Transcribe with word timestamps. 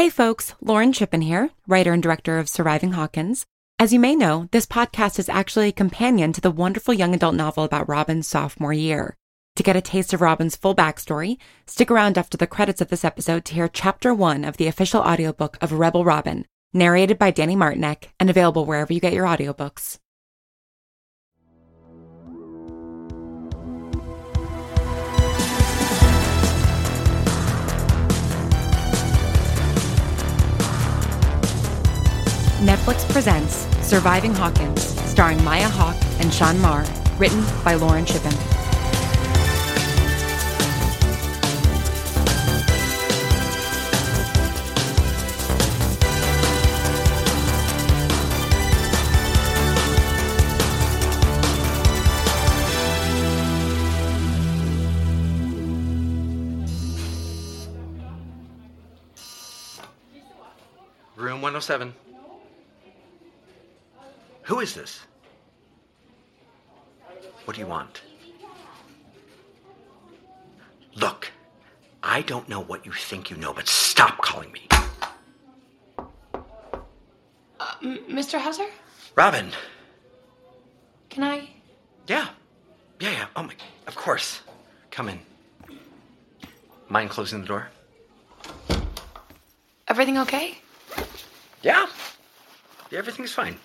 Hey 0.00 0.08
folks, 0.08 0.54
Lauren 0.62 0.94
Shippen 0.94 1.20
here, 1.20 1.50
writer 1.66 1.92
and 1.92 2.02
director 2.02 2.38
of 2.38 2.48
Surviving 2.48 2.92
Hawkins. 2.92 3.44
As 3.78 3.92
you 3.92 4.00
may 4.00 4.16
know, 4.16 4.48
this 4.50 4.64
podcast 4.64 5.18
is 5.18 5.28
actually 5.28 5.68
a 5.68 5.72
companion 5.72 6.32
to 6.32 6.40
the 6.40 6.50
wonderful 6.50 6.94
young 6.94 7.14
adult 7.14 7.34
novel 7.34 7.64
about 7.64 7.86
Robin's 7.86 8.26
sophomore 8.26 8.72
year. 8.72 9.14
To 9.56 9.62
get 9.62 9.76
a 9.76 9.82
taste 9.82 10.14
of 10.14 10.22
Robin's 10.22 10.56
full 10.56 10.74
backstory, 10.74 11.36
stick 11.66 11.90
around 11.90 12.16
after 12.16 12.38
the 12.38 12.46
credits 12.46 12.80
of 12.80 12.88
this 12.88 13.04
episode 13.04 13.44
to 13.44 13.52
hear 13.52 13.68
chapter 13.68 14.14
one 14.14 14.42
of 14.42 14.56
the 14.56 14.68
official 14.68 15.02
audiobook 15.02 15.58
of 15.60 15.72
Rebel 15.72 16.02
Robin, 16.02 16.46
narrated 16.72 17.18
by 17.18 17.30
Danny 17.30 17.54
Martinek 17.54 18.04
and 18.18 18.30
available 18.30 18.64
wherever 18.64 18.94
you 18.94 19.00
get 19.00 19.12
your 19.12 19.26
audiobooks. 19.26 19.98
Netflix 32.60 33.10
presents 33.10 33.66
Surviving 33.80 34.34
Hawkins, 34.34 34.82
starring 35.10 35.42
Maya 35.42 35.66
Hawke 35.66 35.96
and 36.20 36.30
Sean 36.30 36.60
Maher, 36.60 36.84
written 37.18 37.42
by 37.64 37.72
Lauren 37.72 38.04
Shippen. 38.04 38.34
Room 61.16 61.40
107. 61.40 62.09
Who 64.42 64.60
is 64.60 64.74
this? 64.74 65.00
What 67.44 67.54
do 67.54 67.60
you 67.60 67.66
want? 67.66 68.02
Look, 70.94 71.30
I 72.02 72.22
don't 72.22 72.48
know 72.48 72.60
what 72.60 72.84
you 72.84 72.92
think 72.92 73.30
you 73.30 73.36
know, 73.36 73.52
but 73.52 73.68
stop 73.68 74.18
calling 74.18 74.52
me. 74.52 74.66
Uh, 75.98 76.04
m- 77.82 77.98
Mr. 78.08 78.38
Hauser, 78.38 78.66
Robin. 79.14 79.50
can 81.10 81.24
I? 81.24 81.48
Yeah. 82.06 82.28
Yeah, 83.00 83.10
yeah. 83.10 83.26
Oh 83.36 83.42
my. 83.44 83.54
Of 83.86 83.94
course. 83.96 84.40
Come 84.90 85.08
in. 85.08 85.20
Mind 86.88 87.10
closing 87.10 87.40
the 87.42 87.46
door? 87.46 87.68
Everything 89.88 90.18
okay? 90.18 90.58
Yeah. 91.62 91.86
Yeah, 92.90 92.98
everything's 92.98 93.32
fine. 93.32 93.56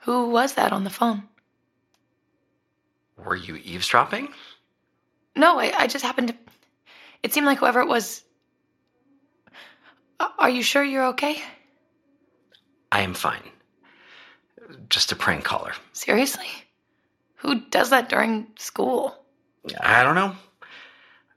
Who 0.00 0.30
was 0.30 0.54
that 0.54 0.72
on 0.72 0.84
the 0.84 0.90
phone? 0.90 1.24
Were 3.16 3.36
you 3.36 3.56
eavesdropping? 3.56 4.28
No, 5.36 5.58
I, 5.58 5.72
I 5.76 5.86
just 5.86 6.04
happened 6.04 6.28
to. 6.28 6.34
It 7.22 7.32
seemed 7.32 7.46
like 7.46 7.58
whoever 7.58 7.80
it 7.80 7.88
was. 7.88 8.24
Are 10.38 10.50
you 10.50 10.62
sure 10.62 10.82
you're 10.82 11.06
okay? 11.08 11.42
I 12.92 13.00
am 13.02 13.14
fine. 13.14 13.42
Just 14.88 15.12
a 15.12 15.16
prank 15.16 15.44
caller. 15.44 15.72
Seriously? 15.92 16.48
Who 17.36 17.60
does 17.70 17.90
that 17.90 18.08
during 18.08 18.46
school? 18.56 19.16
I 19.80 20.02
don't 20.02 20.14
know. 20.14 20.34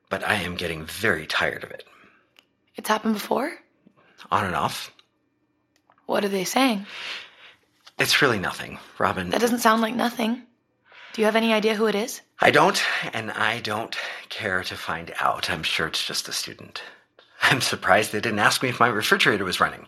But 0.10 0.28
I 0.28 0.36
am 0.36 0.56
getting 0.56 0.86
very 0.86 1.26
tired 1.28 1.64
of 1.64 1.72
it. 1.72 1.86
It's 2.76 2.90
happened 2.90 3.14
before? 3.14 3.54
On 4.32 4.46
and 4.46 4.56
off. 4.56 4.92
What 6.06 6.26
are 6.26 6.30
they 6.30 6.44
saying? 6.44 6.86
It's 8.00 8.22
really 8.22 8.40
nothing, 8.40 8.80
Robin. 8.98 9.30
That 9.30 9.42
doesn't 9.42 9.60
sound 9.60 9.82
like 9.82 9.96
nothing. 9.96 10.42
Do 11.14 11.22
you 11.22 11.26
have 11.26 11.36
any 11.36 11.54
idea 11.54 11.76
who 11.76 11.86
it 11.86 11.96
is? 11.96 12.22
I 12.40 12.50
don't, 12.50 12.82
and 13.14 13.32
I 13.32 13.60
don't 13.60 13.96
care 14.30 14.64
to 14.64 14.76
find 14.76 15.14
out. 15.20 15.50
I'm 15.50 15.64
sure 15.64 15.88
it's 15.88 16.06
just 16.06 16.28
a 16.28 16.34
student. 16.34 16.82
I'm 17.44 17.62
surprised 17.62 18.12
they 18.12 18.20
didn't 18.22 18.40
ask 18.40 18.64
me 18.64 18.70
if 18.70 18.80
my 18.80 18.88
refrigerator 18.88 19.46
was 19.46 19.60
running. 19.60 19.86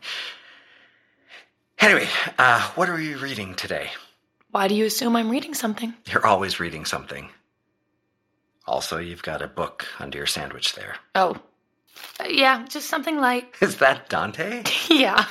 Anyway, 1.79 2.07
uh, 2.37 2.61
what 2.75 2.89
are 2.89 2.95
we 2.95 3.15
reading 3.15 3.55
today? 3.55 3.89
Why 4.51 4.67
do 4.67 4.75
you 4.75 4.85
assume 4.85 5.15
I'm 5.15 5.29
reading 5.29 5.53
something? 5.53 5.93
You're 6.05 6.25
always 6.25 6.59
reading 6.59 6.85
something. 6.85 7.29
Also, 8.67 8.97
you've 8.97 9.23
got 9.23 9.41
a 9.41 9.47
book 9.47 9.85
under 9.99 10.17
your 10.17 10.27
sandwich 10.27 10.73
there. 10.75 10.95
Oh. 11.13 11.37
Uh, 12.19 12.27
yeah, 12.29 12.65
just 12.67 12.87
something 12.87 13.17
like. 13.17 13.57
Is 13.61 13.77
that 13.77 14.09
Dante? 14.09 14.63
yeah. 14.89 15.25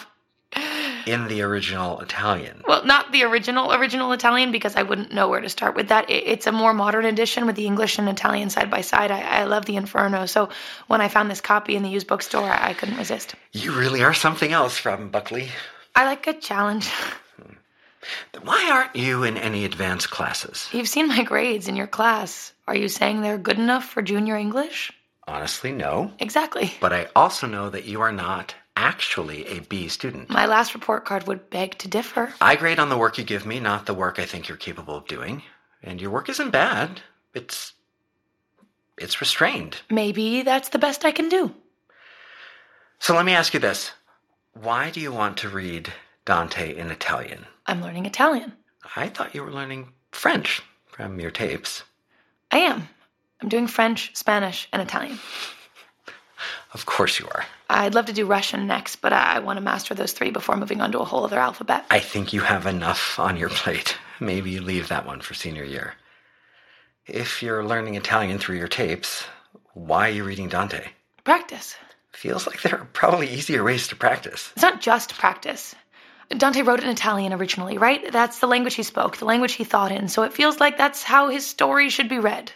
In 1.06 1.28
the 1.28 1.42
original 1.42 2.00
Italian. 2.00 2.62
Well, 2.66 2.84
not 2.84 3.12
the 3.12 3.22
original 3.24 3.72
original 3.72 4.12
Italian 4.12 4.52
because 4.52 4.76
I 4.76 4.82
wouldn't 4.82 5.12
know 5.12 5.28
where 5.28 5.40
to 5.40 5.48
start 5.48 5.74
with 5.76 5.88
that. 5.88 6.08
It- 6.08 6.24
It's 6.26 6.46
a 6.46 6.52
more 6.52 6.72
modern 6.74 7.04
edition 7.04 7.46
with 7.46 7.56
the 7.56 7.66
English 7.66 7.98
and 7.98 8.08
Italian 8.08 8.50
side 8.50 8.70
by 8.70 8.80
side. 8.80 9.10
I, 9.10 9.20
I 9.40 9.44
love 9.44 9.66
the 9.66 9.76
Inferno, 9.76 10.26
so 10.26 10.48
when 10.86 11.00
I 11.00 11.08
found 11.08 11.30
this 11.30 11.40
copy 11.40 11.76
in 11.76 11.82
the 11.82 11.90
used 11.90 12.06
bookstore, 12.06 12.48
I, 12.48 12.70
I 12.70 12.74
couldn't 12.74 12.96
resist. 12.98 13.34
You 13.52 13.72
really 13.72 14.02
are 14.02 14.14
something 14.14 14.52
else, 14.52 14.84
Robin 14.84 15.08
Buckley. 15.08 15.48
I 15.94 16.04
like 16.06 16.26
a 16.26 16.32
challenge. 16.34 16.88
Why 18.42 18.68
aren't 18.70 18.94
you 18.96 19.22
in 19.24 19.36
any 19.38 19.64
advanced 19.64 20.10
classes? 20.10 20.68
You've 20.72 20.88
seen 20.88 21.08
my 21.08 21.22
grades 21.22 21.68
in 21.68 21.76
your 21.76 21.86
class. 21.86 22.52
Are 22.66 22.76
you 22.76 22.88
saying 22.88 23.20
they're 23.22 23.38
good 23.38 23.58
enough 23.58 23.84
for 23.84 24.02
junior 24.02 24.36
English? 24.36 24.92
Honestly, 25.26 25.72
no. 25.72 26.12
Exactly. 26.18 26.72
But 26.80 26.92
I 26.92 27.08
also 27.16 27.46
know 27.46 27.70
that 27.70 27.86
you 27.86 28.02
are 28.02 28.12
not 28.12 28.54
actually 28.76 29.46
a 29.46 29.60
B 29.60 29.88
student. 29.88 30.30
My 30.30 30.46
last 30.46 30.74
report 30.74 31.04
card 31.04 31.26
would 31.26 31.50
beg 31.50 31.78
to 31.78 31.88
differ. 31.88 32.34
I 32.40 32.56
grade 32.56 32.78
on 32.78 32.88
the 32.88 32.98
work 32.98 33.18
you 33.18 33.24
give 33.24 33.46
me, 33.46 33.60
not 33.60 33.86
the 33.86 33.94
work 33.94 34.18
I 34.18 34.26
think 34.26 34.48
you're 34.48 34.56
capable 34.56 34.96
of 34.96 35.06
doing. 35.06 35.42
And 35.82 36.00
your 36.00 36.10
work 36.10 36.28
isn't 36.28 36.50
bad. 36.50 37.00
It's 37.34 37.72
it's 38.98 39.20
restrained. 39.20 39.76
Maybe 39.90 40.42
that's 40.42 40.68
the 40.68 40.78
best 40.78 41.04
I 41.04 41.10
can 41.10 41.28
do. 41.28 41.52
So 42.98 43.14
let 43.14 43.24
me 43.24 43.32
ask 43.32 43.52
you 43.52 43.60
this. 43.60 43.92
Why 44.54 44.90
do 44.90 45.00
you 45.00 45.12
want 45.12 45.36
to 45.38 45.48
read 45.48 45.92
Dante 46.24 46.74
in 46.76 46.90
Italian? 46.90 47.44
I'm 47.66 47.82
learning 47.82 48.06
Italian. 48.06 48.52
I 48.96 49.08
thought 49.08 49.34
you 49.34 49.42
were 49.42 49.50
learning 49.50 49.92
French 50.12 50.62
from 50.86 51.18
your 51.18 51.32
tapes. 51.32 51.82
I 52.50 52.58
am. 52.58 52.88
I'm 53.40 53.48
doing 53.48 53.66
French, 53.66 54.14
Spanish, 54.14 54.68
and 54.72 54.80
Italian. 54.80 55.18
Of 56.72 56.86
course 56.86 57.18
you 57.18 57.26
are. 57.34 57.44
I'd 57.70 57.94
love 57.94 58.06
to 58.06 58.12
do 58.12 58.26
Russian 58.26 58.66
next, 58.66 58.96
but 58.96 59.12
I, 59.12 59.38
want 59.38 59.56
to 59.56 59.60
master 59.60 59.94
those 59.94 60.12
three 60.12 60.30
before 60.30 60.56
moving 60.56 60.80
on 60.80 60.92
to 60.92 61.00
a 61.00 61.04
whole 61.04 61.24
other 61.24 61.38
alphabet. 61.38 61.84
I 61.90 61.98
think 61.98 62.32
you 62.32 62.40
have 62.40 62.66
enough 62.66 63.18
on 63.18 63.36
your 63.36 63.48
plate. 63.48 63.96
Maybe 64.20 64.50
you 64.50 64.60
leave 64.60 64.88
that 64.88 65.06
one 65.06 65.20
for 65.20 65.34
senior 65.34 65.64
year. 65.64 65.94
If 67.06 67.42
you're 67.42 67.64
learning 67.64 67.96
Italian 67.96 68.38
through 68.38 68.56
your 68.56 68.68
tapes, 68.68 69.24
why 69.74 70.08
are 70.08 70.12
you 70.12 70.24
reading 70.24 70.48
Dante? 70.48 70.88
Practice. 71.24 71.76
Feels 72.12 72.46
like 72.46 72.62
there 72.62 72.78
are 72.78 72.88
probably 72.92 73.28
easier 73.28 73.64
ways 73.64 73.88
to 73.88 73.96
practice. 73.96 74.52
It's 74.54 74.62
not 74.62 74.80
just 74.80 75.14
practice. 75.14 75.74
Dante 76.30 76.62
wrote 76.62 76.82
in 76.82 76.88
Italian 76.88 77.32
originally, 77.32 77.76
right? 77.76 78.10
That's 78.10 78.38
the 78.38 78.46
language 78.46 78.74
he 78.74 78.82
spoke, 78.82 79.16
the 79.18 79.24
language 79.24 79.54
he 79.54 79.64
thought 79.64 79.92
in, 79.92 80.08
so 80.08 80.22
it 80.22 80.32
feels 80.32 80.60
like 80.60 80.78
that's 80.78 81.02
how 81.02 81.28
his 81.28 81.46
story 81.46 81.90
should 81.90 82.08
be 82.08 82.18
read. 82.18 82.52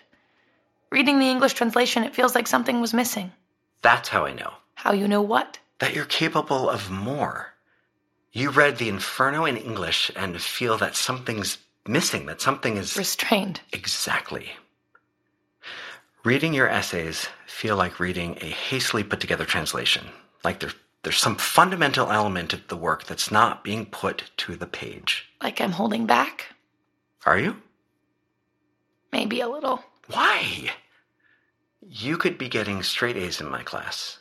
Reading 0.90 1.18
the 1.18 1.28
English 1.28 1.52
translation, 1.52 2.02
it 2.02 2.14
feels 2.14 2.34
like 2.34 2.46
something 2.46 2.80
was 2.80 2.94
missing. 2.94 3.30
That's 3.82 4.08
how 4.08 4.24
I 4.26 4.32
know 4.32 4.54
How 4.74 4.92
you 4.92 5.08
know 5.08 5.22
what? 5.22 5.58
that 5.80 5.94
you're 5.94 6.04
capable 6.04 6.68
of 6.68 6.90
more. 6.90 7.54
You 8.32 8.50
read 8.50 8.78
the 8.78 8.88
Inferno 8.88 9.44
in 9.44 9.56
English 9.56 10.10
and 10.16 10.40
feel 10.40 10.76
that 10.78 10.96
something's 10.96 11.58
missing, 11.86 12.26
that 12.26 12.40
something 12.40 12.76
is. 12.76 12.96
Restrained. 12.96 13.60
Exactly. 13.72 14.50
Reading 16.24 16.52
your 16.52 16.68
essays 16.68 17.28
feel 17.46 17.76
like 17.76 18.00
reading 18.00 18.36
a 18.40 18.46
hastily 18.46 19.04
put 19.04 19.20
together 19.20 19.44
translation, 19.44 20.04
like 20.44 20.58
there, 20.60 20.72
there's 21.04 21.16
some 21.16 21.36
fundamental 21.36 22.10
element 22.10 22.52
of 22.52 22.66
the 22.68 22.76
work 22.76 23.04
that's 23.04 23.30
not 23.30 23.62
being 23.64 23.86
put 23.86 24.30
to 24.38 24.56
the 24.56 24.66
page. 24.66 25.28
Like 25.42 25.60
I'm 25.60 25.72
holding 25.72 26.06
back? 26.06 26.46
Are 27.24 27.38
you? 27.38 27.56
Maybe 29.12 29.40
a 29.40 29.48
little. 29.48 29.82
Why? 30.08 30.70
You 31.80 32.16
could 32.16 32.38
be 32.38 32.48
getting 32.48 32.82
straight 32.82 33.16
A's 33.16 33.40
in 33.40 33.48
my 33.48 33.62
class. 33.62 34.18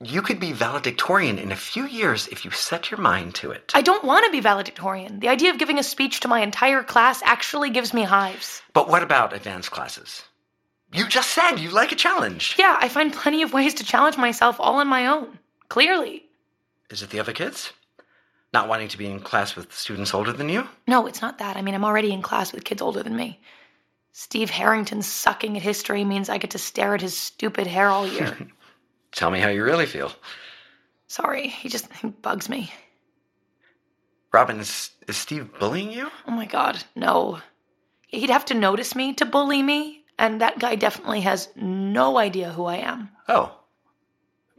You 0.00 0.22
could 0.22 0.38
be 0.38 0.52
valedictorian 0.52 1.38
in 1.38 1.50
a 1.50 1.56
few 1.56 1.86
years 1.86 2.28
if 2.28 2.44
you 2.44 2.50
set 2.50 2.90
your 2.90 3.00
mind 3.00 3.34
to 3.36 3.50
it. 3.50 3.72
I 3.74 3.82
don't 3.82 4.04
want 4.04 4.24
to 4.26 4.30
be 4.30 4.40
valedictorian. 4.40 5.18
The 5.18 5.28
idea 5.28 5.50
of 5.50 5.58
giving 5.58 5.78
a 5.78 5.82
speech 5.82 6.20
to 6.20 6.28
my 6.28 6.40
entire 6.40 6.84
class 6.84 7.20
actually 7.24 7.70
gives 7.70 7.92
me 7.92 8.04
hives. 8.04 8.62
But 8.74 8.88
what 8.88 9.02
about 9.02 9.32
advanced 9.32 9.70
classes? 9.70 10.22
You 10.92 11.08
just 11.08 11.30
said 11.30 11.56
you 11.56 11.70
like 11.70 11.92
a 11.92 11.96
challenge. 11.96 12.54
Yeah, 12.58 12.76
I 12.78 12.88
find 12.88 13.12
plenty 13.12 13.42
of 13.42 13.52
ways 13.52 13.74
to 13.74 13.84
challenge 13.84 14.16
myself 14.16 14.60
all 14.60 14.76
on 14.76 14.86
my 14.86 15.06
own. 15.06 15.38
Clearly. 15.68 16.26
Is 16.90 17.02
it 17.02 17.10
the 17.10 17.20
other 17.20 17.32
kids? 17.32 17.72
Not 18.52 18.68
wanting 18.68 18.88
to 18.88 18.98
be 18.98 19.06
in 19.06 19.20
class 19.20 19.56
with 19.56 19.72
students 19.74 20.14
older 20.14 20.32
than 20.32 20.48
you? 20.48 20.68
No, 20.86 21.06
it's 21.06 21.20
not 21.20 21.38
that. 21.38 21.56
I 21.56 21.62
mean, 21.62 21.74
I'm 21.74 21.84
already 21.84 22.12
in 22.12 22.22
class 22.22 22.52
with 22.52 22.64
kids 22.64 22.80
older 22.80 23.02
than 23.02 23.16
me. 23.16 23.40
Steve 24.18 24.50
Harrington 24.50 25.00
sucking 25.00 25.56
at 25.56 25.62
history 25.62 26.02
means 26.02 26.28
I 26.28 26.38
get 26.38 26.50
to 26.50 26.58
stare 26.58 26.92
at 26.92 27.00
his 27.00 27.16
stupid 27.16 27.68
hair 27.68 27.88
all 27.88 28.04
year. 28.04 28.36
Tell 29.12 29.30
me 29.30 29.38
how 29.38 29.48
you 29.48 29.62
really 29.62 29.86
feel. 29.86 30.10
Sorry, 31.06 31.46
he 31.46 31.68
just 31.68 31.86
he 31.92 32.08
bugs 32.08 32.48
me. 32.48 32.72
Robin, 34.32 34.58
is, 34.58 34.90
is 35.06 35.16
Steve 35.16 35.56
bullying 35.60 35.92
you? 35.92 36.10
Oh 36.26 36.32
my 36.32 36.46
god, 36.46 36.82
no. 36.96 37.38
He'd 38.08 38.30
have 38.30 38.44
to 38.46 38.54
notice 38.54 38.96
me 38.96 39.14
to 39.14 39.24
bully 39.24 39.62
me, 39.62 40.04
and 40.18 40.40
that 40.40 40.58
guy 40.58 40.74
definitely 40.74 41.20
has 41.20 41.50
no 41.54 42.18
idea 42.18 42.50
who 42.50 42.64
I 42.64 42.78
am. 42.78 43.10
Oh. 43.28 43.56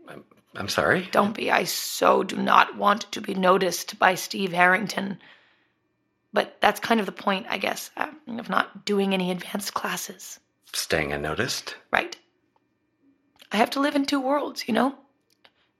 I'm, 0.08 0.24
I'm 0.56 0.70
sorry. 0.70 1.10
Don't 1.12 1.36
be. 1.36 1.52
I 1.52 1.66
so 1.66 2.24
do 2.24 2.38
not 2.38 2.78
want 2.78 3.12
to 3.12 3.20
be 3.20 3.34
noticed 3.34 4.00
by 4.00 4.16
Steve 4.16 4.54
Harrington. 4.54 5.20
But 6.32 6.58
that's 6.62 6.80
kind 6.80 7.00
of 7.00 7.06
the 7.06 7.12
point, 7.12 7.48
I 7.50 7.58
guess, 7.58 7.90
uh, 7.98 8.12
of 8.28 8.50
not 8.50 8.86
doing 8.86 9.14
any 9.14 9.32
advanced 9.32 9.74
classes. 9.74 10.40
Staying 10.74 11.12
unnoticed? 11.12 11.76
Right. 11.92 12.16
I 13.52 13.58
have 13.58 13.72
to 13.72 13.80
live 13.80 13.96
in 13.96 14.06
two 14.06 14.20
worlds, 14.20 14.68
you 14.68 14.74
know? 14.74 14.96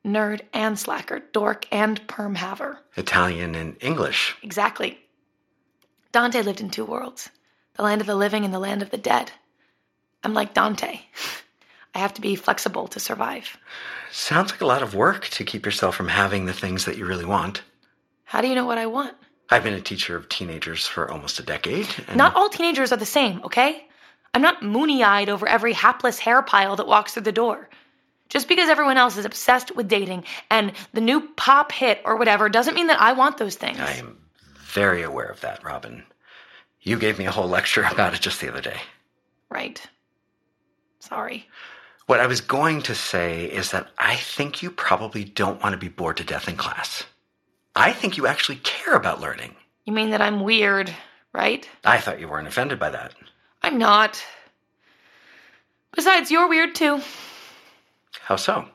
Nerd 0.06 0.42
and 0.54 0.80
slacker, 0.80 1.20
dork 1.20 1.68
and 1.72 2.06
perm 2.08 2.36
haver. 2.36 2.80
Italian 2.96 3.54
and 3.54 3.76
English. 3.82 4.36
Exactly. 4.42 4.98
Dante 6.12 6.42
lived 6.42 6.62
in 6.62 6.70
two 6.70 6.86
worlds 6.86 7.30
the 7.76 7.84
land 7.84 8.02
of 8.02 8.08
the 8.08 8.16
living 8.16 8.44
and 8.44 8.54
the 8.54 8.60
land 8.60 8.82
of 8.82 8.90
the 8.90 8.98
dead. 8.98 9.32
I'm 10.24 10.34
like 10.34 10.54
Dante. 10.54 11.00
I 11.96 12.00
have 12.00 12.14
to 12.16 12.22
be 12.22 12.36
flexible 12.36 12.88
to 12.88 13.00
survive. 13.00 13.58
Sounds 14.12 14.52
like 14.52 14.62
a 14.62 14.66
lot 14.66 14.84
of 14.84 14.96
work 14.96 15.28
to 15.30 15.44
keep 15.44 15.66
yourself 15.66 15.96
from 15.96 16.08
having 16.08 16.46
the 16.46 16.54
things 16.54 16.86
that 16.86 16.98
you 16.98 17.06
really 17.06 17.26
want. 17.26 17.62
How 18.26 18.42
do 18.42 18.48
you 18.48 18.56
know 18.56 18.66
what 18.66 18.78
I 18.78 18.86
want? 18.86 19.16
I've 19.50 19.64
been 19.64 19.74
a 19.74 19.82
teacher 19.82 20.16
of 20.16 20.30
teenagers 20.30 20.86
for 20.86 21.10
almost 21.10 21.40
a 21.40 21.44
decade. 21.44 21.88
And 22.08 22.18
Not 22.18 22.36
all 22.36 22.50
teenagers 22.50 22.92
are 22.92 22.98
the 22.98 23.06
same, 23.06 23.42
okay? 23.44 23.88
I'm 24.34 24.42
not 24.42 24.62
moony 24.62 25.04
eyed 25.04 25.30
over 25.30 25.48
every 25.48 25.74
hapless 25.74 26.20
hair 26.20 26.42
pile 26.42 26.76
that 26.76 26.88
walks 26.88 27.14
through 27.14 27.24
the 27.24 27.32
door. 27.32 27.70
Just 28.30 28.48
because 28.48 28.70
everyone 28.70 28.98
else 28.98 29.18
is 29.18 29.26
obsessed 29.26 29.76
with 29.76 29.88
dating 29.88 30.24
and 30.52 30.74
the 30.94 31.02
new 31.02 31.30
pop 31.36 31.72
hit 31.72 32.00
or 32.06 32.16
whatever 32.16 32.48
doesn't 32.48 32.76
mean 32.76 32.88
that 32.88 33.02
I 33.02 33.14
want 33.14 33.38
those 33.40 33.56
things. 33.56 33.80
I 33.80 33.94
am 33.94 34.18
very 34.60 35.02
aware 35.02 35.26
of 35.26 35.42
that, 35.42 35.64
Robin. 35.64 36.04
You 36.82 37.00
gave 37.00 37.18
me 37.18 37.26
a 37.26 37.32
whole 37.32 37.48
lecture 37.48 37.84
about 37.92 38.14
it 38.14 38.22
just 38.22 38.40
the 38.40 38.50
other 38.50 38.62
day. 38.62 38.78
Right. 39.50 39.82
Sorry. 41.00 41.48
What 42.06 42.20
I 42.20 42.28
was 42.28 42.42
going 42.42 42.84
to 42.84 42.94
say 42.94 43.46
is 43.46 43.72
that 43.72 43.88
I 43.98 44.16
think 44.16 44.62
you 44.62 44.70
probably 44.70 45.24
don't 45.24 45.62
want 45.64 45.74
to 45.74 45.78
be 45.78 45.90
bored 45.90 46.18
to 46.18 46.24
death 46.24 46.48
in 46.48 46.56
class. 46.56 47.04
I 47.76 47.94
think 47.94 48.18
you 48.18 48.28
actually 48.28 48.58
care 48.58 48.96
about 48.96 49.22
learning. 49.22 49.56
You 49.86 49.94
mean 49.94 50.10
that 50.12 50.22
I'm 50.22 50.42
weird, 50.42 50.94
right? 51.34 51.68
I 51.86 52.00
thought 52.00 52.20
you 52.20 52.28
weren't 52.28 52.48
offended 52.48 52.80
by 52.80 52.90
that. 52.90 53.14
I'm 53.62 53.78
not. 53.78 54.24
Besides, 55.94 56.32
you're 56.32 56.48
weird 56.48 56.76
too. 56.76 57.02
How 58.22 58.36
so? 58.36 58.66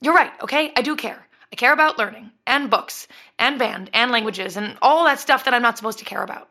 You're 0.00 0.14
right, 0.14 0.32
okay? 0.42 0.72
I 0.76 0.82
do 0.82 0.96
care. 0.96 1.26
I 1.52 1.56
care 1.56 1.72
about 1.72 1.98
learning, 1.98 2.30
and 2.46 2.70
books, 2.70 3.06
and 3.38 3.58
band, 3.58 3.90
and 3.92 4.10
languages, 4.10 4.56
and 4.56 4.76
all 4.80 5.04
that 5.04 5.20
stuff 5.20 5.44
that 5.44 5.54
I'm 5.54 5.62
not 5.62 5.76
supposed 5.76 5.98
to 5.98 6.04
care 6.04 6.22
about. 6.22 6.48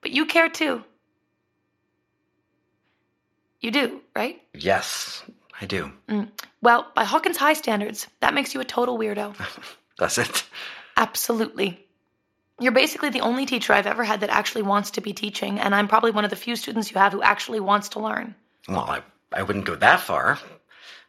But 0.00 0.10
you 0.10 0.26
care 0.26 0.48
too. 0.48 0.82
You 3.60 3.70
do, 3.70 4.00
right? 4.14 4.42
Yes, 4.52 5.22
I 5.60 5.66
do. 5.66 5.90
Mm. 6.08 6.28
Well, 6.60 6.90
by 6.94 7.04
Hawkins 7.04 7.36
High 7.36 7.54
standards, 7.54 8.08
that 8.20 8.34
makes 8.34 8.52
you 8.52 8.60
a 8.60 8.64
total 8.64 8.98
weirdo. 8.98 9.34
Does 9.98 10.18
it? 10.18 10.44
Absolutely. 10.96 11.86
You're 12.60 12.72
basically 12.72 13.10
the 13.10 13.20
only 13.20 13.46
teacher 13.46 13.72
I've 13.72 13.86
ever 13.86 14.04
had 14.04 14.20
that 14.20 14.30
actually 14.30 14.62
wants 14.62 14.90
to 14.92 15.00
be 15.00 15.12
teaching, 15.12 15.58
and 15.58 15.74
I'm 15.74 15.88
probably 15.88 16.12
one 16.12 16.24
of 16.24 16.30
the 16.30 16.36
few 16.36 16.54
students 16.54 16.90
you 16.90 16.98
have 16.98 17.12
who 17.12 17.22
actually 17.22 17.60
wants 17.60 17.88
to 17.90 18.00
learn. 18.00 18.34
Well, 18.68 18.88
I, 18.88 19.02
I 19.32 19.42
wouldn't 19.42 19.64
go 19.64 19.74
that 19.76 20.00
far. 20.00 20.38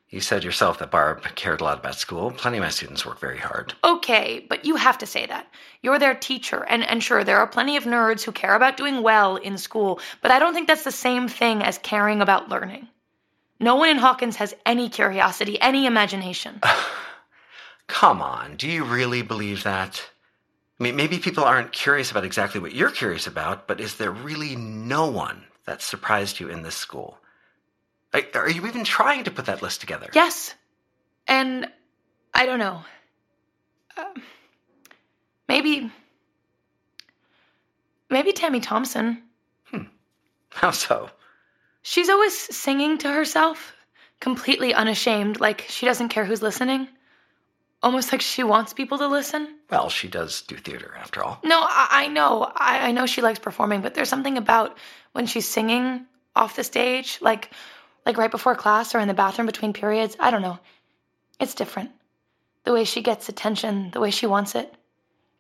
You 0.09 0.21
said 0.21 0.43
yourself 0.43 0.79
that 0.79 0.91
Barb 0.91 1.23
cared 1.35 1.61
a 1.61 1.63
lot 1.63 1.79
about 1.79 1.95
school. 1.95 2.31
Plenty 2.31 2.57
of 2.57 2.63
my 2.63 2.69
students 2.69 3.05
work 3.05 3.19
very 3.19 3.37
hard. 3.37 3.73
Okay, 3.83 4.45
but 4.49 4.63
you 4.63 4.75
have 4.75 4.97
to 4.99 5.05
say 5.05 5.25
that. 5.25 5.47
You're 5.81 5.99
their 5.99 6.15
teacher, 6.15 6.65
and, 6.69 6.83
and 6.83 7.03
sure, 7.03 7.23
there 7.23 7.37
are 7.37 7.47
plenty 7.47 7.75
of 7.75 7.83
nerds 7.83 8.23
who 8.23 8.31
care 8.31 8.55
about 8.55 8.77
doing 8.77 9.03
well 9.03 9.35
in 9.35 9.57
school, 9.57 9.99
but 10.21 10.31
I 10.31 10.39
don't 10.39 10.53
think 10.53 10.67
that's 10.67 10.83
the 10.83 10.91
same 10.91 11.27
thing 11.27 11.61
as 11.61 11.77
caring 11.79 12.21
about 12.21 12.49
learning. 12.49 12.87
No 13.59 13.75
one 13.75 13.89
in 13.89 13.97
Hawkins 13.97 14.35
has 14.37 14.55
any 14.65 14.89
curiosity, 14.89 15.59
any 15.61 15.85
imagination. 15.85 16.61
Come 17.87 18.21
on, 18.21 18.55
do 18.57 18.67
you 18.67 18.83
really 18.83 19.21
believe 19.21 19.63
that? 19.63 20.03
I 20.79 20.83
mean, 20.83 20.95
maybe 20.95 21.19
people 21.19 21.43
aren't 21.43 21.71
curious 21.71 22.11
about 22.11 22.25
exactly 22.25 22.59
what 22.59 22.73
you're 22.73 22.91
curious 22.91 23.27
about, 23.27 23.67
but 23.67 23.79
is 23.79 23.95
there 23.95 24.11
really 24.11 24.55
no 24.55 25.07
one 25.09 25.43
that 25.65 25.81
surprised 25.81 26.39
you 26.39 26.49
in 26.49 26.63
this 26.63 26.75
school? 26.75 27.17
Are, 28.13 28.21
are 28.33 28.49
you 28.49 28.65
even 28.65 28.83
trying 28.83 29.23
to 29.25 29.31
put 29.31 29.45
that 29.45 29.61
list 29.61 29.79
together? 29.81 30.09
yes. 30.13 30.53
And 31.27 31.67
I 32.33 32.45
don't 32.45 32.59
know. 32.59 32.81
Um 33.97 34.21
maybe. 35.47 35.91
Maybe 38.09 38.31
Tammy 38.33 38.59
Thompson. 38.59 39.23
How 40.49 40.71
so? 40.71 41.09
She's 41.81 42.09
always 42.09 42.35
singing 42.35 42.97
to 42.99 43.11
herself, 43.11 43.73
completely 44.19 44.73
unashamed, 44.73 45.39
like 45.39 45.65
she 45.67 45.85
doesn't 45.85 46.09
care 46.09 46.25
who's 46.25 46.41
listening. 46.41 46.87
Almost 47.85 48.11
like 48.11 48.21
she 48.21 48.43
wants 48.43 48.73
people 48.73 48.97
to 48.97 49.07
listen. 49.07 49.59
Well, 49.69 49.89
she 49.89 50.07
does 50.07 50.41
do 50.41 50.55
theater, 50.57 50.95
after 50.99 51.23
all. 51.23 51.39
No, 51.43 51.59
I, 51.61 51.87
I 51.91 52.07
know. 52.07 52.51
I, 52.55 52.87
I 52.87 52.91
know 52.91 53.05
she 53.05 53.21
likes 53.21 53.37
performing, 53.37 53.81
but 53.81 53.93
there's 53.93 54.09
something 54.09 54.39
about 54.39 54.75
when 55.11 55.27
she's 55.27 55.47
singing 55.47 56.07
off 56.35 56.55
the 56.55 56.63
stage, 56.63 57.19
like 57.21 57.51
like 58.07 58.17
right 58.17 58.31
before 58.31 58.55
class 58.55 58.95
or 58.95 58.99
in 58.99 59.07
the 59.07 59.13
bathroom 59.13 59.45
between 59.45 59.71
periods. 59.71 60.17
I 60.19 60.31
don't 60.31 60.41
know. 60.41 60.57
It's 61.39 61.53
different. 61.53 61.91
The 62.63 62.73
way 62.73 62.85
she 62.85 63.03
gets 63.03 63.29
attention, 63.29 63.91
the 63.91 63.99
way 63.99 64.09
she 64.09 64.25
wants 64.25 64.55
it. 64.55 64.73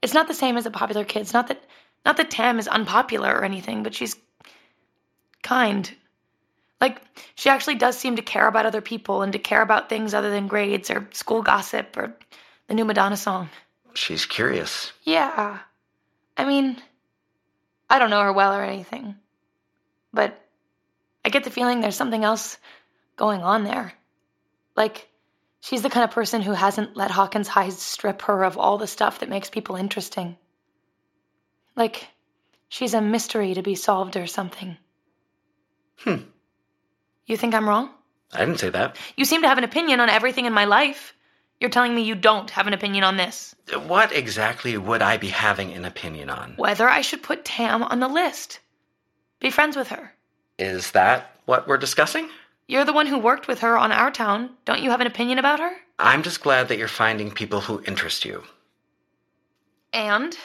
It's 0.03 0.13
not 0.13 0.27
the 0.27 0.35
same 0.35 0.55
as 0.55 0.67
a 0.67 0.71
popular 0.71 1.03
kid. 1.03 1.21
It's 1.21 1.33
not 1.33 1.47
that 1.47 1.63
not 2.05 2.17
that 2.17 2.29
Tam 2.29 2.59
is 2.59 2.67
unpopular 2.67 3.33
or 3.33 3.43
anything, 3.43 3.81
but 3.81 3.95
she's 3.95 4.15
kind. 5.41 5.91
Like 6.81 7.01
she 7.35 7.49
actually 7.49 7.75
does 7.75 7.97
seem 7.97 8.15
to 8.15 8.21
care 8.21 8.47
about 8.47 8.65
other 8.65 8.81
people 8.81 9.21
and 9.21 9.33
to 9.33 9.39
care 9.39 9.61
about 9.61 9.89
things 9.89 10.13
other 10.13 10.29
than 10.29 10.47
grades 10.47 10.89
or 10.89 11.07
school 11.11 11.41
gossip 11.41 11.95
or 11.97 12.15
the 12.67 12.73
new 12.73 12.85
Madonna 12.85 13.17
song. 13.17 13.49
She's 13.93 14.25
curious. 14.25 14.91
Yeah. 15.03 15.59
I 16.37 16.45
mean, 16.45 16.81
I 17.89 17.99
don't 17.99 18.09
know 18.09 18.21
her 18.21 18.33
well 18.33 18.53
or 18.53 18.63
anything. 18.63 19.15
But 20.13 20.41
I 21.23 21.29
get 21.29 21.43
the 21.43 21.49
feeling 21.49 21.79
there's 21.81 21.95
something 21.95 22.23
else 22.23 22.57
going 23.15 23.41
on 23.41 23.63
there. 23.63 23.93
Like, 24.75 25.07
she's 25.61 25.81
the 25.81 25.89
kind 25.89 26.03
of 26.03 26.11
person 26.11 26.41
who 26.41 26.51
hasn't 26.51 26.97
let 26.97 27.11
Hawkins 27.11 27.47
High 27.47 27.69
strip 27.69 28.21
her 28.23 28.43
of 28.43 28.57
all 28.57 28.77
the 28.77 28.87
stuff 28.87 29.19
that 29.19 29.29
makes 29.29 29.49
people 29.49 29.75
interesting. 29.75 30.37
Like, 31.75 32.07
she's 32.69 32.93
a 32.93 33.01
mystery 33.01 33.53
to 33.53 33.61
be 33.61 33.75
solved 33.75 34.17
or 34.17 34.27
something. 34.27 34.77
Hmm. 35.97 36.17
You 37.27 37.37
think 37.37 37.53
I'm 37.53 37.67
wrong? 37.67 37.89
I 38.33 38.39
didn't 38.39 38.59
say 38.59 38.69
that. 38.69 38.97
You 39.17 39.25
seem 39.25 39.41
to 39.41 39.47
have 39.47 39.57
an 39.57 39.63
opinion 39.63 39.99
on 39.99 40.09
everything 40.09 40.45
in 40.45 40.53
my 40.53 40.65
life. 40.65 41.13
You're 41.59 41.69
telling 41.69 41.95
me 41.95 42.01
you 42.03 42.15
don't 42.15 42.49
have 42.51 42.67
an 42.67 42.73
opinion 42.73 43.03
on 43.03 43.17
this. 43.17 43.55
What 43.87 44.11
exactly 44.11 44.77
would 44.77 45.01
I 45.01 45.17
be 45.17 45.29
having 45.29 45.71
an 45.73 45.85
opinion 45.85 46.29
on? 46.29 46.53
Whether 46.57 46.89
I 46.89 47.01
should 47.01 47.23
put 47.23 47.45
Tam 47.45 47.81
on 47.81 47.99
the 47.99 48.07
list. 48.07 48.59
Be 49.39 49.49
friends 49.49 49.75
with 49.75 49.87
her. 49.87 50.11
Is 50.59 50.91
that 50.91 51.31
what 51.45 51.67
we're 51.67 51.77
discussing? 51.77 52.29
You're 52.67 52.85
the 52.85 52.93
one 52.93 53.07
who 53.07 53.17
worked 53.17 53.47
with 53.47 53.59
her 53.59 53.77
on 53.77 53.91
our 53.91 54.11
town. 54.11 54.49
Don't 54.65 54.81
you 54.81 54.89
have 54.91 55.01
an 55.01 55.07
opinion 55.07 55.39
about 55.39 55.59
her? 55.59 55.71
I'm 55.97 56.23
just 56.23 56.41
glad 56.41 56.67
that 56.67 56.77
you're 56.77 56.87
finding 56.87 57.31
people 57.31 57.61
who 57.61 57.81
interest 57.85 58.25
you. 58.25 58.43
And 59.93 60.37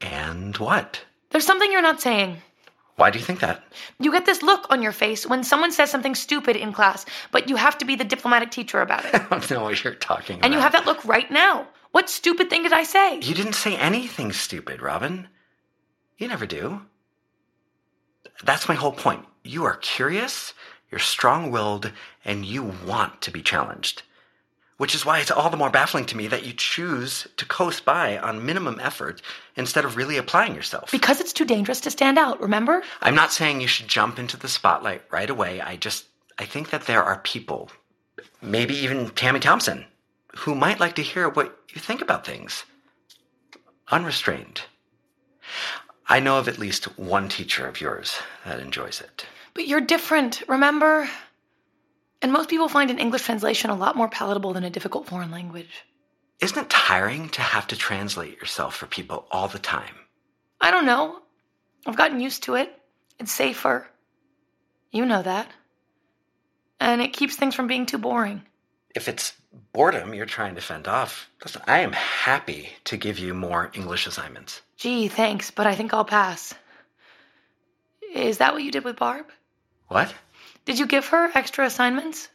And 0.00 0.56
what? 0.58 1.00
there's 1.30 1.46
something 1.46 1.72
you're 1.72 1.80
not 1.82 2.00
saying. 2.02 2.36
Why 3.02 3.10
do 3.10 3.18
you 3.18 3.24
think 3.24 3.40
that? 3.40 3.64
You 3.98 4.12
get 4.12 4.26
this 4.26 4.44
look 4.44 4.64
on 4.70 4.80
your 4.80 4.92
face 4.92 5.26
when 5.26 5.42
someone 5.42 5.72
says 5.72 5.90
something 5.90 6.14
stupid 6.14 6.54
in 6.54 6.72
class, 6.72 7.04
but 7.32 7.48
you 7.48 7.56
have 7.56 7.76
to 7.78 7.84
be 7.84 7.96
the 7.96 8.04
diplomatic 8.04 8.52
teacher 8.52 8.80
about 8.80 9.04
it. 9.04 9.12
I 9.16 9.18
don't 9.28 9.50
know 9.50 9.64
what 9.64 9.82
you're 9.82 9.96
talking 9.96 10.36
about. 10.36 10.44
and 10.44 10.54
you 10.54 10.60
have 10.60 10.70
that 10.70 10.86
look 10.86 11.04
right 11.04 11.28
now. 11.28 11.66
What 11.90 12.08
stupid 12.08 12.48
thing 12.48 12.62
did 12.62 12.72
I 12.72 12.84
say? 12.84 13.16
You 13.16 13.34
didn't 13.34 13.54
say 13.54 13.76
anything 13.76 14.30
stupid, 14.30 14.80
Robin. 14.80 15.26
You 16.16 16.28
never 16.28 16.46
do. 16.46 16.82
That's 18.44 18.68
my 18.68 18.76
whole 18.76 18.92
point. 18.92 19.26
You 19.42 19.64
are 19.64 19.78
curious, 19.78 20.54
you're 20.92 21.00
strong 21.00 21.50
willed, 21.50 21.90
and 22.24 22.46
you 22.46 22.72
want 22.86 23.20
to 23.22 23.32
be 23.32 23.42
challenged. 23.42 24.04
Which 24.78 24.94
is 24.94 25.04
why 25.04 25.20
it's 25.20 25.30
all 25.30 25.50
the 25.50 25.56
more 25.56 25.70
baffling 25.70 26.06
to 26.06 26.16
me 26.16 26.26
that 26.28 26.44
you 26.44 26.52
choose 26.52 27.28
to 27.36 27.44
coast 27.46 27.84
by 27.84 28.18
on 28.18 28.44
minimum 28.44 28.80
effort 28.80 29.22
instead 29.54 29.84
of 29.84 29.96
really 29.96 30.16
applying 30.16 30.54
yourself. 30.54 30.90
Because 30.90 31.20
it's 31.20 31.32
too 31.32 31.44
dangerous 31.44 31.80
to 31.82 31.90
stand 31.90 32.18
out, 32.18 32.40
remember? 32.40 32.82
I'm 33.00 33.14
not 33.14 33.32
saying 33.32 33.60
you 33.60 33.68
should 33.68 33.86
jump 33.86 34.18
into 34.18 34.36
the 34.36 34.48
spotlight 34.48 35.02
right 35.10 35.30
away. 35.30 35.60
I 35.60 35.76
just, 35.76 36.06
I 36.38 36.46
think 36.46 36.70
that 36.70 36.86
there 36.86 37.04
are 37.04 37.18
people, 37.18 37.70
maybe 38.40 38.74
even 38.74 39.10
Tammy 39.10 39.40
Thompson, 39.40 39.84
who 40.36 40.54
might 40.54 40.80
like 40.80 40.94
to 40.96 41.02
hear 41.02 41.28
what 41.28 41.56
you 41.72 41.80
think 41.80 42.00
about 42.00 42.26
things. 42.26 42.64
Unrestrained. 43.90 44.62
I 46.08 46.18
know 46.18 46.38
of 46.38 46.48
at 46.48 46.58
least 46.58 46.98
one 46.98 47.28
teacher 47.28 47.66
of 47.66 47.80
yours 47.80 48.18
that 48.44 48.60
enjoys 48.60 49.00
it. 49.00 49.26
But 49.54 49.68
you're 49.68 49.80
different, 49.80 50.42
remember? 50.48 51.08
And 52.22 52.32
most 52.32 52.48
people 52.48 52.68
find 52.68 52.90
an 52.90 53.00
English 53.00 53.24
translation 53.24 53.70
a 53.70 53.74
lot 53.74 53.96
more 53.96 54.08
palatable 54.08 54.52
than 54.52 54.64
a 54.64 54.70
difficult 54.70 55.06
foreign 55.06 55.32
language. 55.32 55.84
Isn't 56.40 56.58
it 56.58 56.70
tiring 56.70 57.28
to 57.30 57.42
have 57.42 57.66
to 57.68 57.76
translate 57.76 58.36
yourself 58.38 58.76
for 58.76 58.86
people 58.86 59.26
all 59.30 59.48
the 59.48 59.58
time? 59.58 59.94
I 60.60 60.70
don't 60.70 60.86
know. 60.86 61.18
I've 61.84 61.96
gotten 61.96 62.20
used 62.20 62.44
to 62.44 62.54
it. 62.54 62.72
It's 63.18 63.32
safer. 63.32 63.88
You 64.92 65.04
know 65.04 65.22
that. 65.22 65.48
And 66.80 67.00
it 67.00 67.12
keeps 67.12 67.36
things 67.36 67.54
from 67.54 67.66
being 67.66 67.86
too 67.86 67.98
boring. 67.98 68.42
If 68.94 69.08
it's 69.08 69.32
boredom 69.72 70.14
you're 70.14 70.26
trying 70.26 70.54
to 70.54 70.60
fend 70.60 70.86
off, 70.86 71.28
listen, 71.42 71.62
I 71.66 71.80
am 71.80 71.92
happy 71.92 72.68
to 72.84 72.96
give 72.96 73.18
you 73.18 73.34
more 73.34 73.70
English 73.74 74.06
assignments. 74.06 74.62
Gee, 74.76 75.08
thanks, 75.08 75.50
but 75.50 75.66
I 75.66 75.74
think 75.74 75.92
I'll 75.94 76.04
pass. 76.04 76.54
Is 78.14 78.38
that 78.38 78.52
what 78.52 78.62
you 78.62 78.70
did 78.70 78.84
with 78.84 78.96
Barb? 78.96 79.26
What? 79.88 80.14
Did 80.64 80.78
you 80.78 80.86
give 80.86 81.06
her 81.08 81.30
extra 81.34 81.66
assignments? 81.66 82.28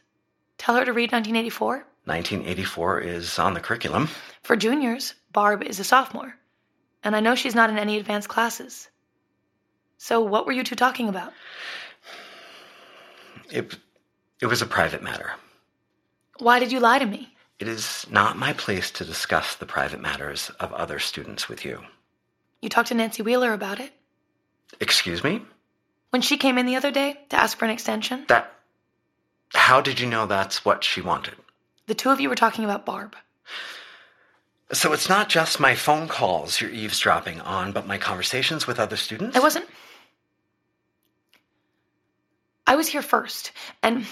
Tell 0.58 0.76
her 0.76 0.84
to 0.84 0.92
read 0.92 1.12
1984? 1.12 1.76
1984 2.04 3.00
is 3.00 3.38
on 3.38 3.54
the 3.54 3.60
curriculum. 3.60 4.08
For 4.42 4.56
juniors, 4.56 5.14
Barb 5.32 5.62
is 5.62 5.80
a 5.80 5.84
sophomore. 5.84 6.34
And 7.04 7.14
I 7.14 7.20
know 7.20 7.34
she's 7.34 7.54
not 7.54 7.70
in 7.70 7.78
any 7.78 7.98
advanced 7.98 8.28
classes. 8.28 8.88
So, 9.98 10.20
what 10.20 10.46
were 10.46 10.52
you 10.52 10.64
two 10.64 10.76
talking 10.76 11.08
about? 11.08 11.32
It, 13.50 13.76
it 14.40 14.46
was 14.46 14.62
a 14.62 14.66
private 14.66 15.02
matter. 15.02 15.32
Why 16.38 16.58
did 16.58 16.70
you 16.70 16.80
lie 16.80 16.98
to 16.98 17.06
me? 17.06 17.34
It 17.58 17.66
is 17.66 18.06
not 18.10 18.36
my 18.36 18.52
place 18.52 18.90
to 18.92 19.04
discuss 19.04 19.56
the 19.56 19.66
private 19.66 20.00
matters 20.00 20.50
of 20.60 20.72
other 20.72 20.98
students 20.98 21.48
with 21.48 21.64
you. 21.64 21.80
You 22.62 22.68
talked 22.68 22.88
to 22.88 22.94
Nancy 22.94 23.22
Wheeler 23.22 23.52
about 23.52 23.80
it? 23.80 23.92
Excuse 24.80 25.24
me? 25.24 25.42
When 26.10 26.22
she 26.22 26.36
came 26.36 26.58
in 26.58 26.66
the 26.66 26.76
other 26.76 26.90
day 26.90 27.18
to 27.28 27.36
ask 27.36 27.58
for 27.58 27.64
an 27.64 27.70
extension? 27.70 28.24
That. 28.28 28.52
How 29.54 29.80
did 29.80 30.00
you 30.00 30.06
know 30.06 30.26
that's 30.26 30.64
what 30.64 30.84
she 30.84 31.00
wanted? 31.00 31.34
The 31.86 31.94
two 31.94 32.10
of 32.10 32.20
you 32.20 32.28
were 32.28 32.34
talking 32.34 32.64
about 32.64 32.84
Barb. 32.84 33.16
So 34.72 34.92
it's 34.92 35.08
not 35.08 35.30
just 35.30 35.60
my 35.60 35.74
phone 35.74 36.08
calls 36.08 36.60
you're 36.60 36.70
eavesdropping 36.70 37.40
on, 37.40 37.72
but 37.72 37.86
my 37.86 37.96
conversations 37.96 38.66
with 38.66 38.78
other 38.78 38.96
students? 38.96 39.36
I 39.36 39.40
wasn't. 39.40 39.66
I 42.66 42.76
was 42.76 42.86
here 42.86 43.00
first, 43.00 43.52
and 43.82 44.04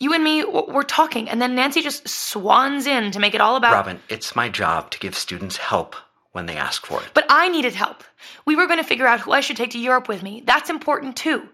you 0.00 0.12
and 0.12 0.24
me 0.24 0.40
w- 0.42 0.72
were 0.72 0.82
talking, 0.82 1.28
and 1.28 1.40
then 1.40 1.54
Nancy 1.54 1.82
just 1.82 2.08
swans 2.08 2.84
in 2.88 3.12
to 3.12 3.20
make 3.20 3.32
it 3.36 3.40
all 3.40 3.54
about. 3.54 3.72
Robin, 3.72 4.00
it's 4.08 4.34
my 4.34 4.48
job 4.48 4.90
to 4.90 4.98
give 4.98 5.14
students 5.14 5.56
help 5.56 5.94
when 6.36 6.46
they 6.46 6.56
ask 6.56 6.86
for 6.86 7.00
it. 7.02 7.08
But 7.14 7.26
I 7.30 7.48
needed 7.48 7.74
help. 7.74 8.04
We 8.44 8.54
were 8.54 8.66
going 8.66 8.78
to 8.78 8.84
figure 8.84 9.06
out 9.06 9.20
who 9.20 9.32
I 9.32 9.40
should 9.40 9.56
take 9.56 9.70
to 9.70 9.78
Europe 9.78 10.06
with 10.06 10.22
me. 10.22 10.42
That's 10.46 10.70
important 10.70 11.16
too. 11.16 11.48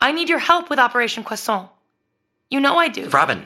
I 0.00 0.12
need 0.12 0.28
your 0.28 0.38
help 0.38 0.68
with 0.70 0.78
Operation 0.78 1.24
Croissant. 1.24 1.70
You 2.50 2.60
know 2.60 2.76
I 2.76 2.88
do. 2.88 3.08
Robin, 3.08 3.44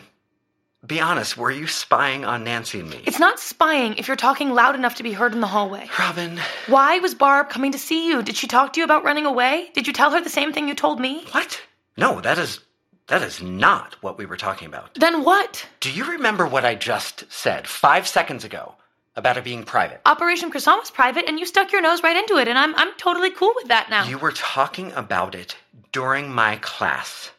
be 0.85 1.01
honest, 1.01 1.37
were 1.37 1.53
you 1.53 1.69
spying 1.69 2.25
on 2.25 2.43
Nancy 2.43 2.81
and 2.81 2.91
me? 2.91 3.01
It's 3.07 3.21
not 3.21 3.39
spying 3.39 3.95
if 3.97 4.09
you're 4.09 4.17
talking 4.17 4.51
loud 4.51 4.75
enough 4.75 4.97
to 4.97 5.05
be 5.05 5.13
heard 5.13 5.33
in 5.35 5.41
the 5.41 5.47
hallway. 5.47 5.89
Robin, 5.99 6.41
Why 6.67 6.99
was 6.99 7.15
Barb 7.15 7.49
coming 7.49 7.71
to 7.73 7.79
see 7.79 8.09
you? 8.09 8.23
Did 8.23 8.37
she 8.37 8.49
talk 8.49 8.73
to 8.73 8.81
you 8.81 8.85
about 8.85 9.05
running 9.05 9.25
away? 9.25 9.71
Did 9.73 9.87
you 9.87 9.93
tell 9.93 10.11
her 10.11 10.21
the 10.21 10.29
same 10.31 10.53
thing 10.53 10.67
you 10.69 10.75
told 10.75 10.99
me? 11.01 11.25
what? 11.31 11.63
No, 11.97 12.21
that 12.21 12.39
is 12.39 12.61
that 13.07 13.23
is 13.23 13.41
not 13.41 13.95
what 14.03 14.19
we 14.19 14.27
were 14.27 14.37
talking 14.37 14.67
about. 14.67 14.93
Then 14.95 15.23
what? 15.23 15.65
Do 15.79 15.93
you 15.93 16.11
remember 16.11 16.45
what 16.45 16.65
I 16.65 16.75
just 16.75 17.25
said 17.31 17.69
5 17.69 18.09
seconds 18.09 18.43
ago 18.45 18.75
about 19.17 19.37
it 19.37 19.45
being 19.45 19.65
private? 19.65 20.01
Operation 20.07 20.51
Croissant 20.51 20.81
was 20.81 20.91
private 20.91 21.25
and 21.27 21.39
you 21.39 21.47
stuck 21.47 21.73
your 21.73 21.83
nose 21.83 22.03
right 22.03 22.17
into 22.17 22.37
it 22.37 22.49
and 22.49 22.59
I'm 22.59 22.75
I'm 22.77 22.93
totally 22.99 23.31
cool 23.31 23.53
with 23.57 23.69
that 23.69 23.89
now. 23.91 24.07
You 24.07 24.19
were 24.19 24.33
talking 24.33 24.93
about 24.93 25.35
it 25.35 25.57
during 25.93 26.31
my 26.33 26.57
class. 26.57 27.31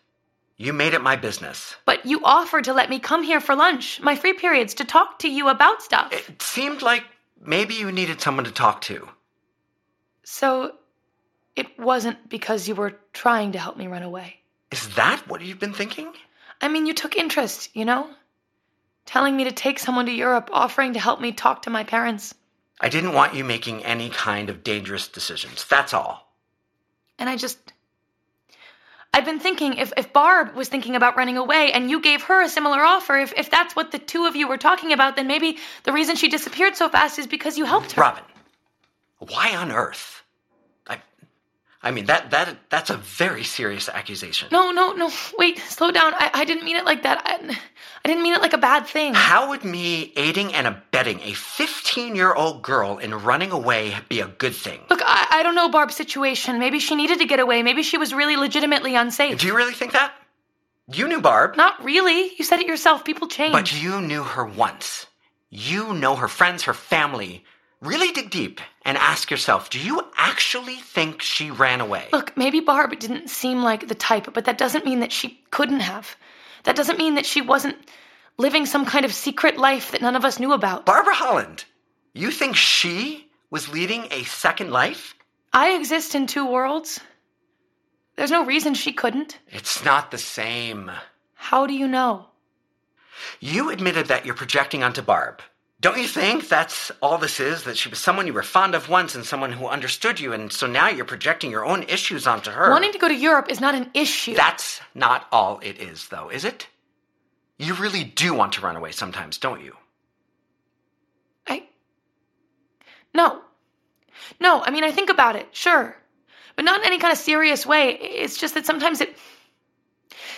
You 0.57 0.74
made 0.74 0.93
it 0.96 1.01
my 1.03 1.15
business. 1.15 1.75
but 1.86 2.03
you 2.05 2.19
offered 2.24 2.63
to 2.63 2.74
let 2.74 2.89
me 2.89 3.00
come 3.00 3.22
here 3.24 3.39
for 3.39 3.55
lunch, 3.55 4.01
my 4.01 4.15
free 4.15 4.34
periods 4.34 4.74
to 4.75 4.86
talk 4.86 5.19
to 5.19 5.29
you 5.29 5.50
about 5.50 5.84
stuff. 5.84 6.12
It 6.12 6.41
seemed 6.41 6.81
like 6.81 7.03
maybe 7.39 7.75
you 7.75 7.91
needed 7.91 8.19
someone 8.22 8.46
to 8.46 8.51
talk 8.51 8.81
to. 8.81 9.07
so 10.24 10.74
it 11.55 11.67
wasn't 11.79 12.29
because 12.29 12.67
you 12.67 12.75
were 12.75 12.93
trying 13.13 13.51
to 13.53 13.60
help 13.60 13.77
me 13.77 13.88
run 13.88 14.03
away. 14.03 14.36
Is 14.72 14.89
that 14.96 15.27
what 15.27 15.41
you've 15.41 15.60
been 15.60 15.74
thinking? 15.74 16.13
I 16.62 16.67
mean, 16.67 16.86
you 16.86 16.93
took 16.93 17.15
interest, 17.15 17.69
you 17.75 17.86
know? 17.86 18.10
Telling 19.07 19.37
me 19.37 19.45
to 19.45 19.51
take 19.51 19.79
someone 19.79 20.05
to 20.05 20.11
Europe, 20.11 20.49
offering 20.51 20.93
to 20.93 20.99
help 20.99 21.19
me 21.21 21.31
talk 21.31 21.63
to 21.63 21.69
my 21.69 21.83
parents. 21.83 22.35
I 22.81 22.89
didn't 22.89 23.13
want 23.13 23.33
you 23.33 23.43
making 23.43 23.83
any 23.83 24.09
kind 24.09 24.49
of 24.49 24.63
dangerous 24.63 25.07
decisions. 25.07 25.65
That's 25.65 25.93
all. 25.93 26.31
And 27.17 27.27
I 27.29 27.37
just. 27.37 27.57
I've 29.13 29.25
been 29.25 29.39
thinking 29.39 29.77
if, 29.77 29.93
if 29.97 30.13
Barb 30.13 30.53
was 30.53 30.67
thinking 30.67 30.95
about 30.95 31.15
running 31.15 31.37
away 31.37 31.71
and 31.71 31.89
you 31.89 32.01
gave 32.01 32.21
her 32.23 32.43
a 32.43 32.49
similar 32.49 32.81
offer, 32.81 33.17
if, 33.17 33.33
if 33.35 33.49
that's 33.49 33.75
what 33.75 33.91
the 33.91 33.97
two 33.97 34.25
of 34.25 34.35
you 34.35 34.47
were 34.47 34.57
talking 34.57 34.91
about, 34.91 35.15
then 35.15 35.25
maybe 35.25 35.57
the 35.85 35.93
reason 35.93 36.15
she 36.15 36.27
disappeared 36.27 36.75
so 36.75 36.89
fast 36.89 37.17
is 37.17 37.25
because 37.25 37.57
you 37.57 37.65
helped 37.65 37.93
her. 37.93 38.01
Robin, 38.01 38.23
why 39.19 39.55
on 39.55 39.71
earth? 39.71 40.21
I 41.84 41.91
mean 41.91 42.05
that 42.05 42.31
that 42.31 42.57
that's 42.69 42.89
a 42.89 42.98
very 42.98 43.43
serious 43.43 43.88
accusation. 43.88 44.50
No, 44.51 44.72
no, 44.72 44.93
no. 44.93 45.12
Wait, 45.38 45.60
slow 45.60 45.91
down. 45.91 46.13
I, 46.15 46.31
I 46.34 46.46
didn't 46.46 46.65
mean 46.65 46.75
it 46.75 46.86
like 46.86 47.03
that. 47.03 47.22
I, 47.24 47.34
I 48.03 48.07
didn't 48.07 48.24
mean 48.24 48.34
it 48.34 48.41
like 48.41 48.53
a 48.53 48.57
bad 48.57 48.88
thing. 48.88 49.13
How 49.13 49.50
would 49.50 49.63
me 49.63 50.12
aiding 50.15 50.53
and 50.53 50.65
abetting 50.65 51.19
a 51.19 51.34
15-year-old 51.34 52.62
girl 52.62 52.98
in 52.98 53.13
running 53.13 53.51
away 53.51 53.96
be 54.10 54.19
a 54.22 54.27
good 54.27 54.55
thing? 54.55 54.79
Look, 54.89 55.01
I, 55.03 55.27
I 55.31 55.43
don't 55.43 55.55
know 55.55 55.69
Barb's 55.69 55.96
situation. 55.96 56.57
Maybe 56.60 56.79
she 56.79 56.96
needed 56.96 57.19
to 57.19 57.25
get 57.25 57.39
away. 57.39 57.62
Maybe 57.63 57.84
she 57.84 57.98
was 57.98 58.13
really 58.13 58.36
legitimately 58.38 58.96
unsafe. 58.96 59.39
Do 59.39 59.48
you 59.48 59.55
really 59.55 59.74
think 59.74 59.93
that? 59.93 60.13
You 60.91 61.07
knew 61.07 61.22
Barb, 61.22 61.57
Not 61.57 61.84
really. 61.84 62.31
You 62.38 62.46
said 62.46 62.60
it 62.60 62.65
yourself. 62.67 63.03
People 63.03 63.27
change. 63.27 63.51
but 63.51 63.81
you 63.81 64.00
knew 64.01 64.24
her 64.24 64.46
once. 64.46 65.05
You 65.50 65.93
know 65.93 66.15
her 66.15 66.27
friends, 66.29 66.63
her 66.63 66.74
family. 66.74 67.43
Really 67.81 68.12
dig 68.13 68.29
deep 68.31 68.62
and 68.88 68.98
ask 68.98 69.29
yourself, 69.29 69.70
do 69.70 69.79
you 69.79 70.01
actually 70.15 70.77
think 70.77 71.22
she 71.22 71.51
ran 71.51 71.82
away? 71.82 72.08
Look, 72.13 72.36
maybe 72.38 72.62
Barb 72.62 72.98
didn't 72.98 73.29
seem 73.29 73.62
like 73.62 73.89
the 73.89 73.96
type, 73.96 74.34
but 74.34 74.46
that 74.46 74.58
doesn't 74.58 74.86
mean 74.86 75.01
that 75.01 75.12
she 75.12 75.44
couldn't 75.51 75.82
have. 75.82 76.15
That 76.63 76.77
doesn't 76.77 76.98
mean 76.98 77.15
that 77.15 77.25
she 77.25 77.41
wasn't 77.41 77.75
living 78.38 78.65
some 78.65 78.86
kind 78.86 79.03
of 79.03 79.13
secret 79.13 79.58
life 79.58 79.91
that 79.91 80.01
none 80.01 80.15
of 80.15 80.24
us 80.24 80.39
knew 80.39 80.53
about. 80.53 80.86
Barbara 80.86 81.13
Holland, 81.13 81.65
you 82.13 82.32
think 82.32 82.56
she 82.56 83.27
was 83.50 83.67
leading 83.67 84.08
a 84.10 84.24
second 84.24 84.72
life? 84.72 85.15
I 85.51 85.72
exist 85.72 86.15
in 86.15 86.25
two 86.25 86.50
worlds. 86.50 87.01
There's 88.15 88.32
no 88.32 88.46
reason 88.46 88.74
she 88.74 88.94
couldn't. 88.94 89.38
It's 89.50 89.84
not 89.84 90.12
the 90.12 90.17
same. 90.17 90.89
How 91.34 91.67
do 91.67 91.74
you 91.74 91.89
know? 91.89 92.27
You 93.41 93.70
admitted 93.70 94.08
that 94.08 94.25
you're 94.25 94.34
projecting 94.34 94.82
onto 94.82 95.01
Barb. 95.01 95.41
Don't 95.79 96.00
you 96.00 96.07
think 96.07 96.50
that's 96.50 96.91
all 97.01 97.19
this 97.19 97.39
is? 97.39 97.63
That 97.63 97.77
she 97.77 97.89
was 97.89 98.00
someone 98.00 98.25
you 98.25 98.34
were 98.34 98.41
fond 98.41 98.74
of 98.74 98.89
once 98.89 99.13
and 99.13 99.24
someone 99.24 99.51
who 99.51 99.67
understood 99.67 100.19
you, 100.19 100.34
and 100.34 100.51
so 100.51 100.65
now 100.65 100.89
you're 100.89 101.05
projecting 101.05 101.51
your 101.51 101.65
own 101.65 101.84
issues 101.84 102.25
onto 102.25 102.50
her? 102.50 102.72
Wanting 102.72 102.93
to 102.93 102.98
go 102.98 103.07
to 103.07 103.13
Europe 103.13 103.48
is 103.50 103.62
not 103.62 103.75
an 103.75 103.91
issue. 103.93 104.34
That's 104.34 104.81
not 104.96 105.27
all 105.31 105.60
it 105.62 105.79
is, 105.79 106.07
though, 106.07 106.29
is 106.29 106.46
it? 106.46 106.67
You 107.60 107.75
really 107.75 108.03
do 108.03 108.34
want 108.34 108.53
to 108.53 108.62
run 108.62 108.75
away 108.75 108.91
sometimes, 108.91 109.38
don't 109.38 109.63
you? 109.63 109.75
I. 111.46 111.63
No. 113.13 113.41
No, 114.39 114.63
I 114.63 114.72
mean, 114.72 114.84
I 114.84 114.91
think 114.91 115.12
about 115.12 115.36
it, 115.36 115.48
sure. 115.51 115.96
But 116.55 116.65
not 116.65 116.79
in 116.79 116.88
any 116.88 116.98
kind 116.98 117.12
of 117.12 117.19
serious 117.19 117.67
way. 117.67 117.91
It's 117.91 118.38
just 118.38 118.55
that 118.55 118.65
sometimes 118.65 119.00
it. 119.00 119.15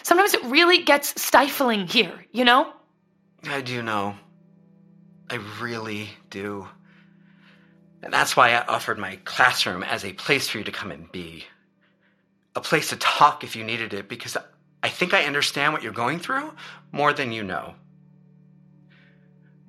Sometimes 0.04 0.34
it 0.34 0.44
really 0.46 0.84
gets 0.84 1.20
stifling 1.22 1.88
here, 1.88 2.26
you 2.34 2.44
know? 2.44 2.74
I 3.46 3.62
do 3.62 3.82
know. 3.82 4.16
I 5.30 5.36
really 5.60 6.10
do. 6.30 6.68
And 8.02 8.14
that's 8.14 8.36
why 8.36 8.54
I 8.54 8.66
offered 8.66 8.98
my 8.98 9.18
classroom 9.26 9.84
as 9.84 10.04
a 10.06 10.14
place 10.14 10.48
for 10.48 10.58
you 10.58 10.64
to 10.64 10.72
come 10.72 10.92
and 10.92 11.12
be. 11.12 11.46
A 12.56 12.62
place 12.62 12.90
to 12.90 12.96
talk 12.96 13.44
if 13.44 13.56
you 13.56 13.64
needed 13.64 13.94
it, 13.94 14.10
because 14.10 14.38
I 14.82 14.90
think 14.90 15.14
I 15.14 15.26
understand 15.26 15.74
what 15.74 15.84
you're 15.84 15.92
going 15.92 16.20
through 16.20 16.54
more 16.92 17.14
than 17.14 17.32
you 17.32 17.44
know. 17.44 17.76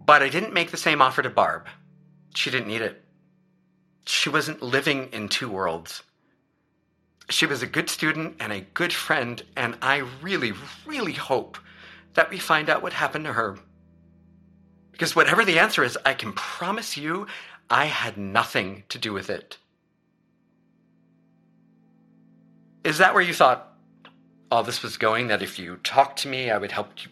But 0.04 0.22
I 0.22 0.28
didn't 0.28 0.54
make 0.54 0.70
the 0.70 0.76
same 0.76 1.02
offer 1.02 1.22
to 1.22 1.30
Barb. 1.30 1.66
She 2.34 2.50
didn't 2.50 2.68
need 2.68 2.82
it. 2.82 3.02
She 4.06 4.28
wasn't 4.28 4.62
living 4.62 5.08
in 5.12 5.28
two 5.28 5.50
worlds. 5.50 6.02
She 7.28 7.46
was 7.46 7.62
a 7.62 7.66
good 7.66 7.90
student 7.90 8.36
and 8.40 8.52
a 8.52 8.60
good 8.60 8.92
friend, 8.92 9.42
and 9.56 9.76
I 9.82 9.98
really, 10.22 10.52
really 10.86 11.12
hope 11.12 11.58
that 12.14 12.30
we 12.30 12.38
find 12.38 12.68
out 12.68 12.82
what 12.82 12.92
happened 12.92 13.26
to 13.26 13.32
her. 13.32 13.58
Because 15.00 15.16
whatever 15.16 15.46
the 15.46 15.58
answer 15.58 15.82
is, 15.82 15.96
I 16.04 16.12
can 16.12 16.34
promise 16.34 16.94
you 16.94 17.26
I 17.70 17.86
had 17.86 18.18
nothing 18.18 18.82
to 18.90 18.98
do 18.98 19.14
with 19.14 19.30
it. 19.30 19.56
Is 22.84 22.98
that 22.98 23.14
where 23.14 23.22
you 23.22 23.32
thought 23.32 23.72
all 24.50 24.62
this 24.62 24.82
was 24.82 24.98
going? 24.98 25.28
That 25.28 25.40
if 25.40 25.58
you 25.58 25.76
talked 25.76 26.18
to 26.18 26.28
me, 26.28 26.50
I 26.50 26.58
would 26.58 26.70
help 26.70 27.02
you. 27.02 27.10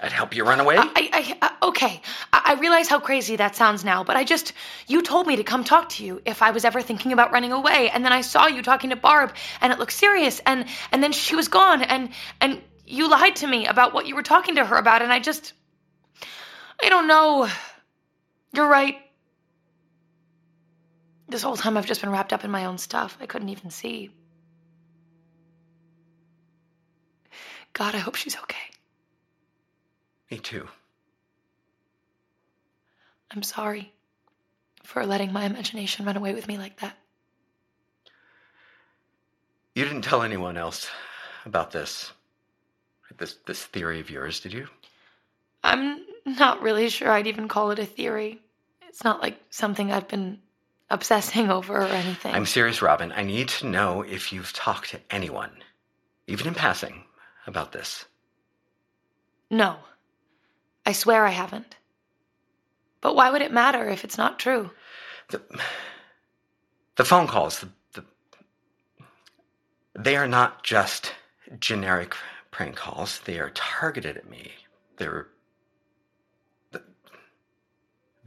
I'd 0.00 0.12
help 0.12 0.34
you 0.34 0.44
run 0.44 0.60
away? 0.60 0.78
I, 0.78 0.90
I, 0.96 1.36
I 1.42 1.46
uh, 1.46 1.68
okay. 1.68 2.00
I, 2.32 2.54
I 2.56 2.58
realize 2.58 2.88
how 2.88 2.98
crazy 2.98 3.36
that 3.36 3.54
sounds 3.54 3.84
now, 3.84 4.02
but 4.02 4.16
I 4.16 4.24
just, 4.24 4.54
you 4.88 5.02
told 5.02 5.26
me 5.26 5.36
to 5.36 5.44
come 5.44 5.62
talk 5.62 5.90
to 5.90 6.04
you 6.06 6.22
if 6.24 6.40
I 6.40 6.50
was 6.50 6.64
ever 6.64 6.80
thinking 6.80 7.12
about 7.12 7.32
running 7.32 7.52
away, 7.52 7.90
and 7.90 8.02
then 8.02 8.14
I 8.14 8.22
saw 8.22 8.46
you 8.46 8.62
talking 8.62 8.88
to 8.88 8.96
Barb, 8.96 9.34
and 9.60 9.74
it 9.74 9.78
looked 9.78 9.92
serious, 9.92 10.40
and 10.46 10.64
and 10.90 11.02
then 11.02 11.12
she 11.12 11.36
was 11.36 11.48
gone, 11.48 11.82
and 11.82 12.08
and 12.40 12.62
You 12.86 13.10
lied 13.10 13.36
to 13.36 13.46
me 13.46 13.66
about 13.66 13.92
what 13.92 14.06
you 14.06 14.16
were 14.16 14.22
talking 14.22 14.54
to 14.54 14.64
her 14.64 14.76
about, 14.76 15.02
and 15.02 15.12
I 15.12 15.20
just. 15.20 15.52
I 16.82 16.88
don't 16.88 17.06
know. 17.06 17.48
You're 18.52 18.68
right. 18.68 18.96
This 21.28 21.42
whole 21.42 21.56
time 21.56 21.76
I've 21.76 21.86
just 21.86 22.00
been 22.00 22.10
wrapped 22.10 22.32
up 22.32 22.44
in 22.44 22.50
my 22.50 22.64
own 22.64 22.78
stuff. 22.78 23.16
I 23.20 23.26
couldn't 23.26 23.50
even 23.50 23.70
see. 23.70 24.10
God, 27.72 27.94
I 27.94 27.98
hope 27.98 28.16
she's 28.16 28.36
okay. 28.36 28.56
Me 30.30 30.38
too. 30.38 30.66
I'm 33.30 33.42
sorry 33.42 33.92
for 34.82 35.06
letting 35.06 35.32
my 35.32 35.44
imagination 35.44 36.04
run 36.04 36.16
away 36.16 36.34
with 36.34 36.48
me 36.48 36.58
like 36.58 36.80
that. 36.80 36.96
You 39.74 39.84
didn't 39.84 40.02
tell 40.02 40.22
anyone 40.22 40.56
else 40.56 40.88
about 41.46 41.70
this. 41.70 42.12
This 43.16 43.36
this 43.46 43.64
theory 43.64 44.00
of 44.00 44.10
yours, 44.10 44.40
did 44.40 44.52
you? 44.52 44.66
I'm 45.62 46.00
not 46.38 46.62
really 46.62 46.88
sure 46.88 47.10
I'd 47.10 47.26
even 47.26 47.48
call 47.48 47.70
it 47.70 47.78
a 47.78 47.86
theory. 47.86 48.40
It's 48.88 49.04
not 49.04 49.22
like 49.22 49.40
something 49.50 49.92
I've 49.92 50.08
been 50.08 50.38
obsessing 50.90 51.50
over 51.56 51.78
or 51.78 51.86
anything. 51.86 52.34
I'm 52.34 52.46
serious, 52.46 52.82
Robin. 52.82 53.12
I 53.12 53.22
need 53.22 53.48
to 53.48 53.66
know 53.66 54.02
if 54.02 54.32
you've 54.32 54.52
talked 54.52 54.90
to 54.90 55.00
anyone, 55.10 55.52
even 56.26 56.46
in 56.48 56.54
passing, 56.54 57.04
about 57.46 57.72
this. 57.72 58.04
No. 59.50 59.76
I 60.86 60.92
swear 60.92 61.24
I 61.26 61.30
haven't. 61.30 61.76
But 63.00 63.16
why 63.16 63.30
would 63.30 63.42
it 63.42 63.52
matter 63.52 63.88
if 63.88 64.04
it's 64.04 64.18
not 64.18 64.38
true? 64.38 64.70
The, 65.30 65.40
the 66.96 67.04
phone 67.04 67.26
calls, 67.26 67.60
the, 67.60 67.68
the, 67.94 68.04
they 69.98 70.16
are 70.16 70.28
not 70.28 70.64
just 70.64 71.14
generic 71.58 72.14
prank 72.50 72.76
calls. 72.76 73.20
They 73.20 73.38
are 73.38 73.50
targeted 73.50 74.16
at 74.16 74.28
me. 74.28 74.52
They're 74.98 75.28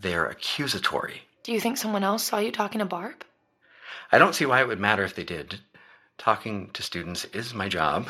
they're 0.04 0.28
accusatory. 0.28 1.24
Do 1.42 1.52
you 1.52 1.60
think 1.60 1.78
someone 1.78 2.04
else 2.04 2.24
saw 2.24 2.38
you 2.38 2.52
talking 2.52 2.80
to 2.80 2.86
Barb? 2.86 3.26
I 4.12 4.20
don't 4.20 4.36
see 4.36 4.46
why 4.46 4.62
it 4.62 4.68
would 4.68 4.80
matter 4.80 5.04
if 5.04 5.16
they 5.16 5.24
did. 5.24 5.60
Talking 6.20 6.70
to 6.74 6.84
students 6.84 7.26
is 7.26 7.54
my 7.54 7.68
job. 7.68 8.10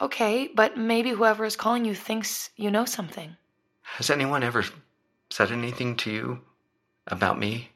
Okay, 0.00 0.48
but 0.54 0.78
maybe 0.78 1.10
whoever 1.10 1.44
is 1.44 1.56
calling 1.56 1.84
you 1.84 1.94
thinks 1.94 2.50
you 2.56 2.70
know 2.70 2.86
something. 2.86 3.36
Has 3.82 4.08
anyone 4.10 4.42
ever 4.42 4.64
said 5.30 5.52
anything 5.52 5.96
to 5.98 6.10
you 6.10 6.40
about 7.06 7.38
me? 7.38 7.70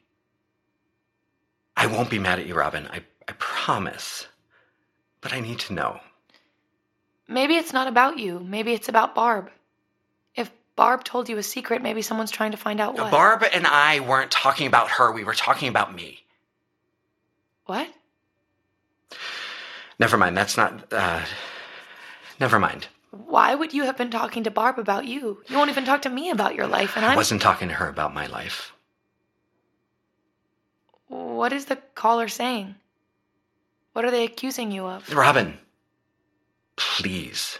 I 1.77 1.87
won't 1.87 2.09
be 2.09 2.19
mad 2.19 2.39
at 2.39 2.47
you, 2.47 2.55
Robin. 2.55 2.87
I, 2.91 3.03
I 3.27 3.33
promise. 3.37 4.27
But 5.21 5.33
I 5.33 5.39
need 5.39 5.59
to 5.59 5.73
know. 5.73 5.99
Maybe 7.27 7.55
it's 7.55 7.73
not 7.73 7.87
about 7.87 8.17
you. 8.17 8.39
Maybe 8.39 8.73
it's 8.73 8.89
about 8.89 9.15
Barb. 9.15 9.49
Barb 10.81 11.03
told 11.03 11.29
you 11.29 11.37
a 11.37 11.43
secret, 11.43 11.83
maybe 11.83 12.01
someone's 12.01 12.31
trying 12.31 12.49
to 12.49 12.57
find 12.57 12.81
out 12.81 12.95
what. 12.97 13.11
Barb 13.11 13.43
and 13.53 13.67
I 13.67 13.99
weren't 13.99 14.31
talking 14.31 14.65
about 14.65 14.89
her. 14.89 15.11
We 15.11 15.23
were 15.23 15.35
talking 15.35 15.67
about 15.67 15.93
me. 15.93 16.23
What? 17.67 17.87
Never 19.99 20.17
mind. 20.17 20.35
That's 20.35 20.57
not. 20.57 20.91
Uh, 20.91 21.21
never 22.39 22.57
mind. 22.57 22.87
Why 23.11 23.53
would 23.53 23.75
you 23.75 23.83
have 23.83 23.95
been 23.95 24.09
talking 24.09 24.43
to 24.45 24.49
Barb 24.49 24.79
about 24.79 25.05
you? 25.05 25.43
You 25.47 25.55
won't 25.55 25.69
even 25.69 25.85
talk 25.85 26.01
to 26.01 26.09
me 26.09 26.31
about 26.31 26.55
your 26.55 26.65
life, 26.65 26.97
and 26.97 27.05
I 27.05 27.15
wasn't 27.15 27.43
talking 27.43 27.67
to 27.67 27.75
her 27.75 27.87
about 27.87 28.15
my 28.15 28.25
life. 28.25 28.73
What 31.09 31.53
is 31.53 31.65
the 31.65 31.75
caller 31.93 32.27
saying? 32.27 32.73
What 33.93 34.03
are 34.03 34.11
they 34.11 34.25
accusing 34.25 34.71
you 34.71 34.87
of? 34.87 35.13
Robin, 35.13 35.59
please. 36.75 37.59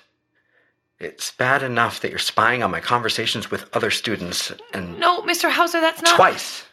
It's 1.01 1.31
bad 1.31 1.63
enough 1.63 2.01
that 2.01 2.11
you're 2.11 2.19
spying 2.19 2.61
on 2.61 2.69
my 2.69 2.79
conversations 2.79 3.49
with 3.49 3.67
other 3.75 3.89
students 3.89 4.53
and. 4.71 4.99
No, 4.99 5.23
Mr. 5.23 5.49
Hauser, 5.49 5.81
that's 5.81 6.03
not. 6.03 6.15
Twice. 6.15 6.63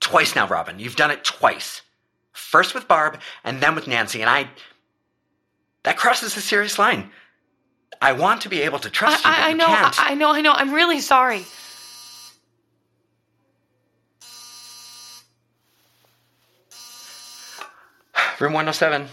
Twice 0.00 0.36
now, 0.36 0.46
Robin. 0.46 0.78
You've 0.78 0.96
done 0.96 1.10
it 1.10 1.24
twice. 1.24 1.80
First 2.32 2.74
with 2.74 2.86
Barb, 2.86 3.18
and 3.44 3.62
then 3.62 3.74
with 3.74 3.86
Nancy, 3.86 4.20
and 4.20 4.28
I. 4.28 4.50
That 5.84 5.96
crosses 5.96 6.36
a 6.36 6.42
serious 6.42 6.78
line. 6.78 7.10
I 8.02 8.12
want 8.12 8.42
to 8.42 8.50
be 8.50 8.60
able 8.60 8.78
to 8.80 8.90
trust 8.90 9.26
I, 9.26 9.30
you. 9.30 9.36
I, 9.36 9.46
I 9.46 9.48
you 9.48 9.56
know, 9.56 9.66
can't. 9.66 10.00
I, 10.00 10.10
I 10.10 10.14
know, 10.14 10.32
I 10.32 10.40
know. 10.42 10.52
I'm 10.52 10.74
really 10.74 11.00
sorry. 11.00 11.46
Room 18.38 18.52
107. 18.52 19.08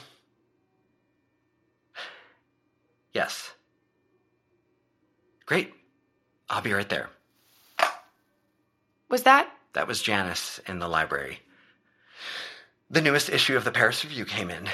Yes. 3.14 3.53
Great. 5.46 5.74
I'll 6.50 6.62
be 6.62 6.74
right 6.74 6.88
there. 6.90 7.10
Was 9.10 9.24
that? 9.24 9.50
That 9.74 9.88
was 9.88 10.02
Janice 10.02 10.60
in 10.68 10.80
the 10.80 10.88
library. 10.88 11.40
The 12.90 13.02
newest 13.02 13.30
issue 13.30 13.56
of 13.58 13.64
the 13.64 13.72
Paris 13.72 14.04
Review 14.04 14.26
came 14.26 14.50
in. 14.50 14.68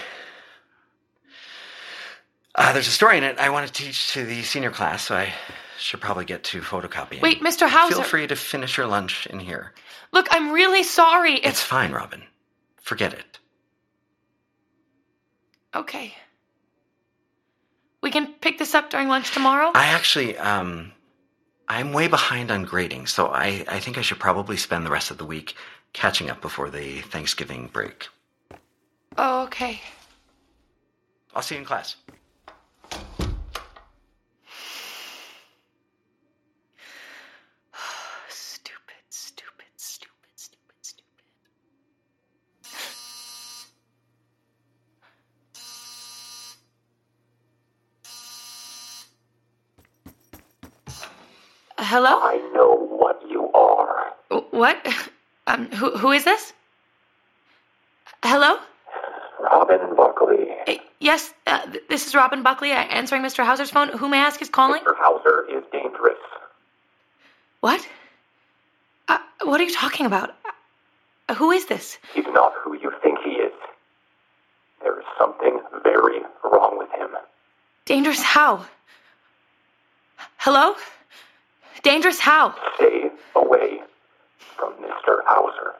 Uh, 2.56 2.74
there's 2.74 2.88
a 2.88 2.92
story 2.92 3.18
in 3.18 3.24
it 3.24 3.38
I 3.40 3.50
want 3.50 3.68
to 3.68 3.74
teach 3.74 4.12
to 4.14 4.26
the 4.26 4.42
senior 4.44 4.72
class, 4.72 5.04
so 5.04 5.16
I 5.16 5.34
should 5.78 6.02
probably 6.02 6.26
get 6.26 6.44
to 6.46 6.60
photocopying. 6.62 7.22
Wait, 7.22 7.42
Mr. 7.42 7.70
Hauser. 7.70 7.96
Feel 7.96 8.04
free 8.04 8.28
to 8.28 8.36
finish 8.36 8.76
your 8.78 8.88
lunch 8.88 9.28
in 9.28 9.40
here. 9.40 9.74
Look, 10.12 10.28
I'm 10.32 10.52
really 10.52 10.84
sorry. 10.84 11.36
It's 11.36 11.46
It's. 11.48 11.62
fine, 11.64 11.92
Robin. 11.92 12.24
Forget 12.82 13.14
it. 13.14 13.40
Okay. 15.76 16.14
We 18.02 18.12
can 18.12 18.34
pick 18.42 18.58
this 18.58 18.74
up 18.76 18.90
during 18.90 19.08
lunch 19.10 19.32
tomorrow? 19.34 19.72
I 19.76 19.88
actually, 19.88 20.38
um, 20.38 20.92
I'm 21.68 21.92
way 21.94 22.08
behind 22.08 22.50
on 22.52 22.64
grading, 22.64 23.08
so 23.08 23.28
I, 23.28 23.66
I 23.68 23.80
think 23.80 23.98
I 23.98 24.02
should 24.02 24.20
probably 24.20 24.58
spend 24.58 24.86
the 24.86 24.92
rest 24.92 25.12
of 25.12 25.18
the 25.18 25.26
week 25.26 25.56
catching 25.94 26.30
up 26.30 26.42
before 26.42 26.70
the 26.70 27.02
Thanksgiving 27.02 27.68
break. 27.72 28.08
oh, 29.18 29.44
okay. 29.44 29.82
I'll 31.36 31.42
see 31.42 31.56
you 31.56 31.62
in 31.62 31.66
class. 31.66 31.96
Stupid, 38.30 39.04
stupid, 39.10 39.66
stupid, 39.78 40.32
stupid, 40.36 40.76
stupid. 40.82 41.06
Hello? 51.90 52.20
I 52.22 52.38
know 52.54 52.76
what 53.02 53.20
you 53.28 53.50
are. 53.54 54.14
What? 54.52 54.78
Um, 55.48 55.66
who, 55.72 55.90
who 55.98 56.12
is 56.12 56.24
this? 56.24 56.54
Hello? 58.22 58.60
Robin 59.42 59.96
Buckley. 59.96 60.46
Uh, 60.68 60.74
Yes, 61.02 61.34
uh, 61.48 61.66
th- 61.66 61.84
this 61.90 62.06
is 62.06 62.14
Robin 62.14 62.44
Buckley 62.44 62.72
uh, 62.74 62.76
answering 62.76 63.24
Mr. 63.24 63.44
Hauser's 63.44 63.72
phone. 63.72 63.88
Who 63.98 64.08
may 64.10 64.18
I 64.20 64.22
ask 64.28 64.40
is 64.42 64.50
calling? 64.50 64.82
Mr. 64.82 64.94
Hauser 64.98 65.46
is 65.50 65.64
dangerous. 65.72 66.20
What? 67.62 67.88
Uh, 69.08 69.18
what 69.44 69.60
are 69.60 69.64
you 69.64 69.74
talking 69.74 70.06
about? 70.06 70.36
Uh, 71.30 71.34
who 71.36 71.50
is 71.52 71.66
this? 71.68 71.98
He's 72.14 72.26
not 72.28 72.52
who 72.62 72.76
you 72.78 72.92
think 73.02 73.18
he 73.24 73.32
is. 73.32 73.54
There 74.84 75.00
is 75.00 75.06
something 75.18 75.60
very 75.84 76.20
wrong 76.44 76.78
with 76.78 76.92
him. 76.92 77.10
Dangerous 77.86 78.22
how? 78.22 78.66
Hello? 80.38 80.76
Dangerous 81.82 82.20
how? 82.20 82.54
Stay 82.76 83.10
away 83.36 83.80
from 84.58 84.74
Mr. 84.74 85.22
Hauser. 85.26 85.76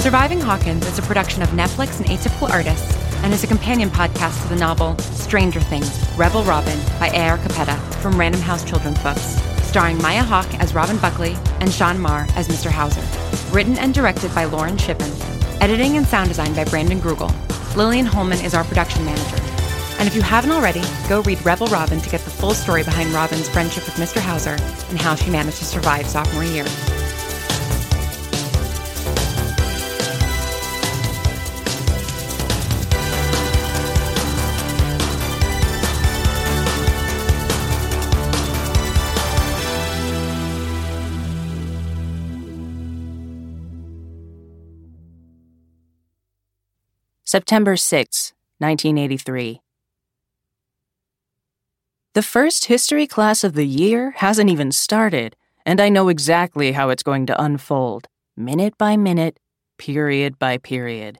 Surviving 0.00 0.40
Hawkins 0.40 0.86
is 0.86 0.98
a 0.98 1.02
production 1.02 1.42
of 1.42 1.50
Netflix 1.50 1.98
and 2.00 2.08
Atypical 2.08 2.48
Artists 2.48 2.97
and 3.28 3.34
is 3.34 3.44
a 3.44 3.46
companion 3.46 3.90
podcast 3.90 4.40
to 4.40 4.48
the 4.48 4.56
novel 4.58 4.96
Stranger 4.96 5.60
Things 5.60 6.02
Rebel 6.16 6.42
Robin 6.44 6.78
by 6.98 7.08
A.R. 7.08 7.36
Capetta 7.36 7.78
from 7.96 8.18
Random 8.18 8.40
House 8.40 8.64
Children's 8.64 9.02
Books, 9.02 9.20
starring 9.68 10.00
Maya 10.00 10.22
Hawke 10.22 10.58
as 10.60 10.72
Robin 10.72 10.96
Buckley 10.96 11.36
and 11.60 11.70
Sean 11.70 11.98
Maher 11.98 12.26
as 12.36 12.48
Mr. 12.48 12.70
Hauser. 12.70 13.02
Written 13.54 13.76
and 13.76 13.92
directed 13.92 14.34
by 14.34 14.46
Lauren 14.46 14.78
Shippen. 14.78 15.12
Editing 15.60 15.98
and 15.98 16.06
sound 16.06 16.28
design 16.30 16.54
by 16.54 16.64
Brandon 16.64 17.00
Grugle. 17.00 17.30
Lillian 17.76 18.06
Holman 18.06 18.42
is 18.42 18.54
our 18.54 18.64
production 18.64 19.04
manager. 19.04 19.42
And 19.98 20.08
if 20.08 20.14
you 20.14 20.22
haven't 20.22 20.52
already, 20.52 20.82
go 21.06 21.20
read 21.20 21.44
Rebel 21.44 21.66
Robin 21.66 22.00
to 22.00 22.08
get 22.08 22.22
the 22.22 22.30
full 22.30 22.54
story 22.54 22.82
behind 22.82 23.10
Robin's 23.10 23.46
friendship 23.46 23.84
with 23.84 23.96
Mr. 23.96 24.22
Hauser 24.22 24.56
and 24.88 24.98
how 24.98 25.14
she 25.14 25.28
managed 25.28 25.58
to 25.58 25.66
survive 25.66 26.06
sophomore 26.06 26.44
year. 26.44 26.64
September 47.28 47.76
6, 47.76 48.32
1983. 48.56 49.60
The 52.14 52.22
first 52.22 52.64
history 52.64 53.06
class 53.06 53.44
of 53.44 53.52
the 53.52 53.66
year 53.66 54.12
hasn't 54.12 54.48
even 54.48 54.72
started, 54.72 55.36
and 55.66 55.78
I 55.78 55.90
know 55.90 56.08
exactly 56.08 56.72
how 56.72 56.88
it's 56.88 57.02
going 57.02 57.26
to 57.26 57.38
unfold, 57.38 58.06
minute 58.34 58.78
by 58.78 58.96
minute, 58.96 59.38
period 59.76 60.38
by 60.38 60.56
period. 60.56 61.18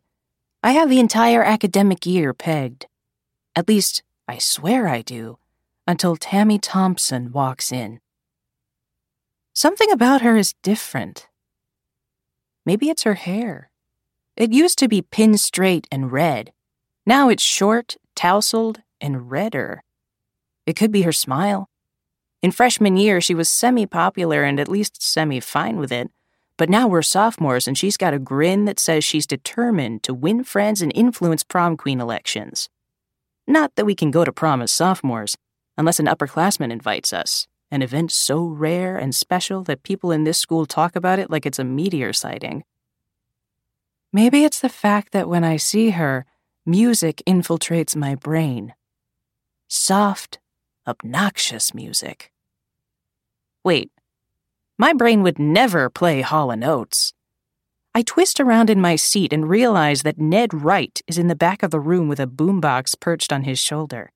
I 0.62 0.70
have 0.70 0.88
the 0.88 0.98
entire 0.98 1.44
academic 1.44 2.06
year 2.06 2.32
pegged. 2.32 2.86
At 3.54 3.68
least, 3.68 4.02
I 4.26 4.38
swear 4.38 4.88
I 4.88 5.02
do, 5.02 5.36
until 5.86 6.16
Tammy 6.16 6.58
Thompson 6.58 7.32
walks 7.32 7.70
in. 7.70 8.00
Something 9.52 9.90
about 9.92 10.22
her 10.22 10.38
is 10.38 10.54
different. 10.62 11.28
Maybe 12.64 12.88
it's 12.88 13.02
her 13.02 13.12
hair. 13.12 13.68
It 14.38 14.52
used 14.52 14.78
to 14.78 14.86
be 14.86 15.02
pin 15.02 15.36
straight 15.36 15.88
and 15.90 16.12
red. 16.12 16.52
Now 17.04 17.28
it's 17.28 17.42
short, 17.42 17.96
tousled, 18.14 18.84
and 19.00 19.32
redder. 19.32 19.82
It 20.64 20.76
could 20.76 20.92
be 20.92 21.02
her 21.02 21.10
smile. 21.10 21.68
In 22.40 22.52
freshman 22.52 22.96
year, 22.96 23.20
she 23.20 23.34
was 23.34 23.48
semi 23.48 23.84
popular 23.84 24.44
and 24.44 24.60
at 24.60 24.68
least 24.68 25.02
semi 25.02 25.40
fine 25.40 25.78
with 25.78 25.90
it. 25.90 26.12
But 26.56 26.70
now 26.70 26.86
we're 26.86 27.02
sophomores 27.02 27.66
and 27.66 27.76
she's 27.76 27.96
got 27.96 28.14
a 28.14 28.20
grin 28.20 28.64
that 28.66 28.78
says 28.78 29.02
she's 29.02 29.26
determined 29.26 30.04
to 30.04 30.14
win 30.14 30.44
friends 30.44 30.82
and 30.82 30.92
influence 30.94 31.42
prom 31.42 31.76
queen 31.76 32.00
elections. 32.00 32.68
Not 33.44 33.74
that 33.74 33.86
we 33.86 33.96
can 33.96 34.12
go 34.12 34.24
to 34.24 34.32
prom 34.32 34.62
as 34.62 34.70
sophomores, 34.70 35.36
unless 35.76 35.98
an 35.98 36.06
upperclassman 36.06 36.70
invites 36.70 37.12
us, 37.12 37.48
an 37.72 37.82
event 37.82 38.12
so 38.12 38.44
rare 38.44 38.96
and 38.96 39.16
special 39.16 39.64
that 39.64 39.82
people 39.82 40.12
in 40.12 40.22
this 40.22 40.38
school 40.38 40.64
talk 40.64 40.94
about 40.94 41.18
it 41.18 41.28
like 41.28 41.44
it's 41.44 41.58
a 41.58 41.64
meteor 41.64 42.12
sighting. 42.12 42.62
Maybe 44.12 44.44
it's 44.44 44.60
the 44.60 44.68
fact 44.68 45.12
that 45.12 45.28
when 45.28 45.44
I 45.44 45.58
see 45.58 45.90
her, 45.90 46.24
music 46.64 47.22
infiltrates 47.26 47.94
my 47.94 48.14
brain. 48.14 48.74
Soft, 49.68 50.38
obnoxious 50.86 51.74
music. 51.74 52.32
Wait, 53.62 53.90
my 54.78 54.94
brain 54.94 55.22
would 55.22 55.38
never 55.38 55.90
play 55.90 56.22
Hall 56.22 56.50
& 56.64 56.64
Oates. 56.64 57.12
I 57.94 58.02
twist 58.02 58.40
around 58.40 58.70
in 58.70 58.80
my 58.80 58.96
seat 58.96 59.32
and 59.32 59.48
realize 59.48 60.02
that 60.04 60.18
Ned 60.18 60.54
Wright 60.54 61.02
is 61.06 61.18
in 61.18 61.28
the 61.28 61.34
back 61.34 61.62
of 61.62 61.70
the 61.70 61.80
room 61.80 62.08
with 62.08 62.20
a 62.20 62.26
boombox 62.26 62.98
perched 62.98 63.32
on 63.32 63.42
his 63.42 63.58
shoulder. 63.58 64.12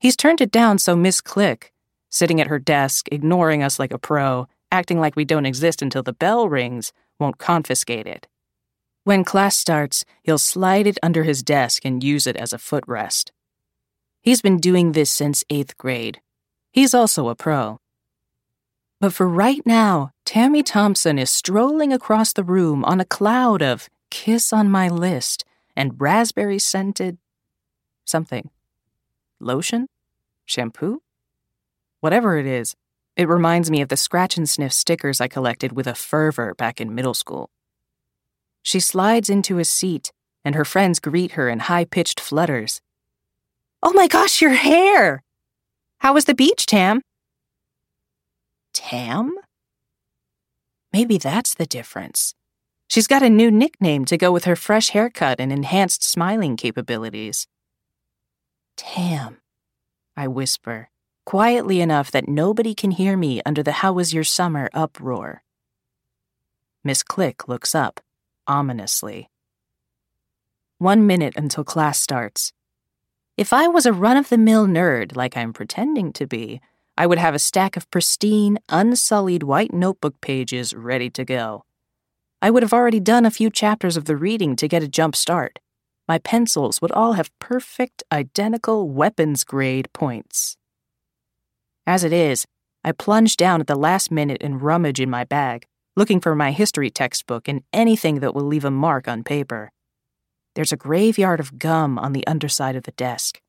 He's 0.00 0.16
turned 0.16 0.40
it 0.40 0.50
down 0.50 0.78
so 0.78 0.96
Miss 0.96 1.20
Click, 1.20 1.72
sitting 2.10 2.40
at 2.40 2.48
her 2.48 2.58
desk, 2.58 3.06
ignoring 3.12 3.62
us 3.62 3.78
like 3.78 3.92
a 3.92 3.98
pro, 3.98 4.48
acting 4.72 4.98
like 4.98 5.14
we 5.14 5.24
don't 5.24 5.46
exist 5.46 5.82
until 5.82 6.02
the 6.02 6.12
bell 6.12 6.48
rings, 6.48 6.92
won't 7.20 7.38
confiscate 7.38 8.06
it. 8.06 8.26
When 9.04 9.22
class 9.22 9.56
starts, 9.56 10.04
he'll 10.22 10.38
slide 10.38 10.86
it 10.86 10.98
under 11.02 11.24
his 11.24 11.42
desk 11.42 11.84
and 11.84 12.02
use 12.02 12.26
it 12.26 12.36
as 12.36 12.54
a 12.54 12.58
footrest. 12.58 13.30
He's 14.22 14.40
been 14.40 14.56
doing 14.56 14.92
this 14.92 15.10
since 15.10 15.44
eighth 15.50 15.76
grade. 15.76 16.20
He's 16.72 16.94
also 16.94 17.28
a 17.28 17.34
pro. 17.34 17.80
But 19.00 19.12
for 19.12 19.28
right 19.28 19.60
now, 19.66 20.12
Tammy 20.24 20.62
Thompson 20.62 21.18
is 21.18 21.30
strolling 21.30 21.92
across 21.92 22.32
the 22.32 22.42
room 22.42 22.82
on 22.86 22.98
a 22.98 23.04
cloud 23.04 23.62
of 23.62 23.90
kiss 24.10 24.52
on 24.52 24.70
my 24.70 24.88
list 24.88 25.44
and 25.76 26.00
raspberry 26.00 26.58
scented 26.58 27.18
something. 28.06 28.48
Lotion? 29.38 29.88
Shampoo? 30.46 31.02
Whatever 32.00 32.38
it 32.38 32.46
is, 32.46 32.74
it 33.16 33.28
reminds 33.28 33.70
me 33.70 33.82
of 33.82 33.90
the 33.90 33.96
scratch 33.98 34.38
and 34.38 34.48
sniff 34.48 34.72
stickers 34.72 35.20
I 35.20 35.28
collected 35.28 35.72
with 35.72 35.86
a 35.86 35.94
fervor 35.94 36.54
back 36.54 36.80
in 36.80 36.94
middle 36.94 37.14
school. 37.14 37.50
She 38.64 38.80
slides 38.80 39.28
into 39.28 39.58
a 39.58 39.64
seat, 39.64 40.10
and 40.42 40.54
her 40.54 40.64
friends 40.64 40.98
greet 40.98 41.32
her 41.32 41.50
in 41.50 41.60
high 41.60 41.84
pitched 41.84 42.18
flutters. 42.18 42.80
Oh 43.82 43.92
my 43.92 44.08
gosh, 44.08 44.40
your 44.40 44.54
hair! 44.54 45.22
How 45.98 46.14
was 46.14 46.24
the 46.24 46.34
beach, 46.34 46.64
Tam? 46.64 47.02
Tam? 48.72 49.36
Maybe 50.94 51.18
that's 51.18 51.54
the 51.54 51.66
difference. 51.66 52.34
She's 52.88 53.06
got 53.06 53.22
a 53.22 53.28
new 53.28 53.50
nickname 53.50 54.06
to 54.06 54.16
go 54.16 54.32
with 54.32 54.46
her 54.46 54.56
fresh 54.56 54.90
haircut 54.90 55.40
and 55.40 55.52
enhanced 55.52 56.02
smiling 56.02 56.56
capabilities. 56.56 57.46
Tam, 58.78 59.38
I 60.16 60.26
whisper, 60.26 60.88
quietly 61.26 61.82
enough 61.82 62.10
that 62.12 62.28
nobody 62.28 62.74
can 62.74 62.92
hear 62.92 63.16
me 63.16 63.42
under 63.44 63.62
the 63.62 63.72
How 63.82 63.92
Was 63.92 64.14
Your 64.14 64.24
Summer 64.24 64.70
uproar. 64.72 65.42
Miss 66.82 67.02
Click 67.02 67.46
looks 67.46 67.74
up 67.74 68.00
ominously. 68.46 69.30
One 70.78 71.06
minute 71.06 71.34
until 71.36 71.64
class 71.64 72.00
starts. 72.00 72.52
If 73.36 73.52
I 73.52 73.68
was 73.68 73.86
a 73.86 73.92
run 73.92 74.16
of 74.16 74.28
the 74.28 74.38
mill 74.38 74.66
nerd 74.66 75.16
like 75.16 75.36
I'm 75.36 75.52
pretending 75.52 76.12
to 76.14 76.26
be, 76.26 76.60
I 76.96 77.06
would 77.06 77.18
have 77.18 77.34
a 77.34 77.40
stack 77.40 77.76
of 77.76 77.90
pristine, 77.90 78.58
unsullied 78.68 79.42
white 79.42 79.72
notebook 79.72 80.20
pages 80.20 80.72
ready 80.74 81.10
to 81.10 81.24
go. 81.24 81.64
I 82.40 82.50
would 82.50 82.62
have 82.62 82.72
already 82.72 83.00
done 83.00 83.26
a 83.26 83.30
few 83.30 83.50
chapters 83.50 83.96
of 83.96 84.04
the 84.04 84.16
reading 84.16 84.54
to 84.56 84.68
get 84.68 84.82
a 84.82 84.88
jump 84.88 85.16
start. 85.16 85.58
My 86.06 86.18
pencils 86.18 86.82
would 86.82 86.92
all 86.92 87.14
have 87.14 87.36
perfect, 87.38 88.02
identical 88.12 88.88
weapons 88.88 89.42
grade 89.42 89.92
points. 89.92 90.56
As 91.86 92.04
it 92.04 92.12
is, 92.12 92.46
I 92.84 92.92
plunge 92.92 93.36
down 93.36 93.60
at 93.60 93.66
the 93.66 93.74
last 93.74 94.10
minute 94.10 94.42
and 94.42 94.60
rummage 94.60 95.00
in 95.00 95.08
my 95.08 95.24
bag, 95.24 95.66
looking 95.96 96.20
for 96.20 96.34
my 96.34 96.50
history 96.50 96.90
textbook 96.90 97.48
and 97.48 97.62
anything 97.72 98.20
that 98.20 98.34
will 98.34 98.44
leave 98.44 98.64
a 98.64 98.70
mark 98.70 99.06
on 99.06 99.22
paper. 99.22 99.70
There's 100.54 100.72
a 100.72 100.76
graveyard 100.76 101.40
of 101.40 101.58
gum 101.58 101.98
on 101.98 102.12
the 102.12 102.26
underside 102.26 102.76
of 102.76 102.84
the 102.84 102.92
desk. 102.92 103.40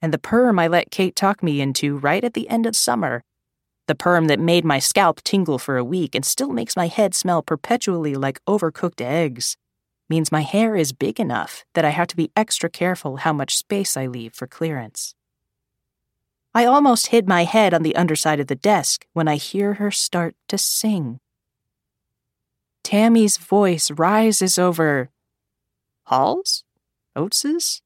And 0.00 0.12
the 0.12 0.18
perm 0.18 0.58
I 0.58 0.68
let 0.68 0.90
Kate 0.90 1.16
talk 1.16 1.42
me 1.42 1.60
into 1.60 1.96
right 1.96 2.22
at 2.22 2.34
the 2.34 2.48
end 2.48 2.66
of 2.66 2.76
summer. 2.76 3.24
The 3.86 3.94
perm 3.94 4.26
that 4.26 4.38
made 4.38 4.64
my 4.64 4.78
scalp 4.78 5.22
tingle 5.22 5.58
for 5.58 5.76
a 5.76 5.84
week 5.84 6.14
and 6.14 6.24
still 6.24 6.52
makes 6.52 6.76
my 6.76 6.86
head 6.86 7.14
smell 7.14 7.42
perpetually 7.42 8.14
like 8.14 8.44
overcooked 8.46 9.00
eggs 9.00 9.56
means 10.08 10.32
my 10.32 10.40
hair 10.40 10.74
is 10.74 10.92
big 10.92 11.20
enough 11.20 11.64
that 11.74 11.84
I 11.84 11.90
have 11.90 12.06
to 12.08 12.16
be 12.16 12.30
extra 12.34 12.70
careful 12.70 13.18
how 13.18 13.32
much 13.32 13.56
space 13.56 13.96
I 13.96 14.06
leave 14.06 14.34
for 14.34 14.46
clearance. 14.46 15.14
I 16.54 16.64
almost 16.64 17.08
hid 17.08 17.28
my 17.28 17.44
head 17.44 17.74
on 17.74 17.82
the 17.82 17.94
underside 17.94 18.40
of 18.40 18.46
the 18.46 18.54
desk 18.54 19.06
when 19.12 19.28
I 19.28 19.36
hear 19.36 19.74
her 19.74 19.90
start 19.90 20.34
to 20.48 20.56
sing. 20.56 21.20
Tammy's 22.88 23.36
voice 23.36 23.90
rises 23.90 24.58
over 24.58 25.10
Halls? 26.04 26.64
Oatses? 27.14 27.82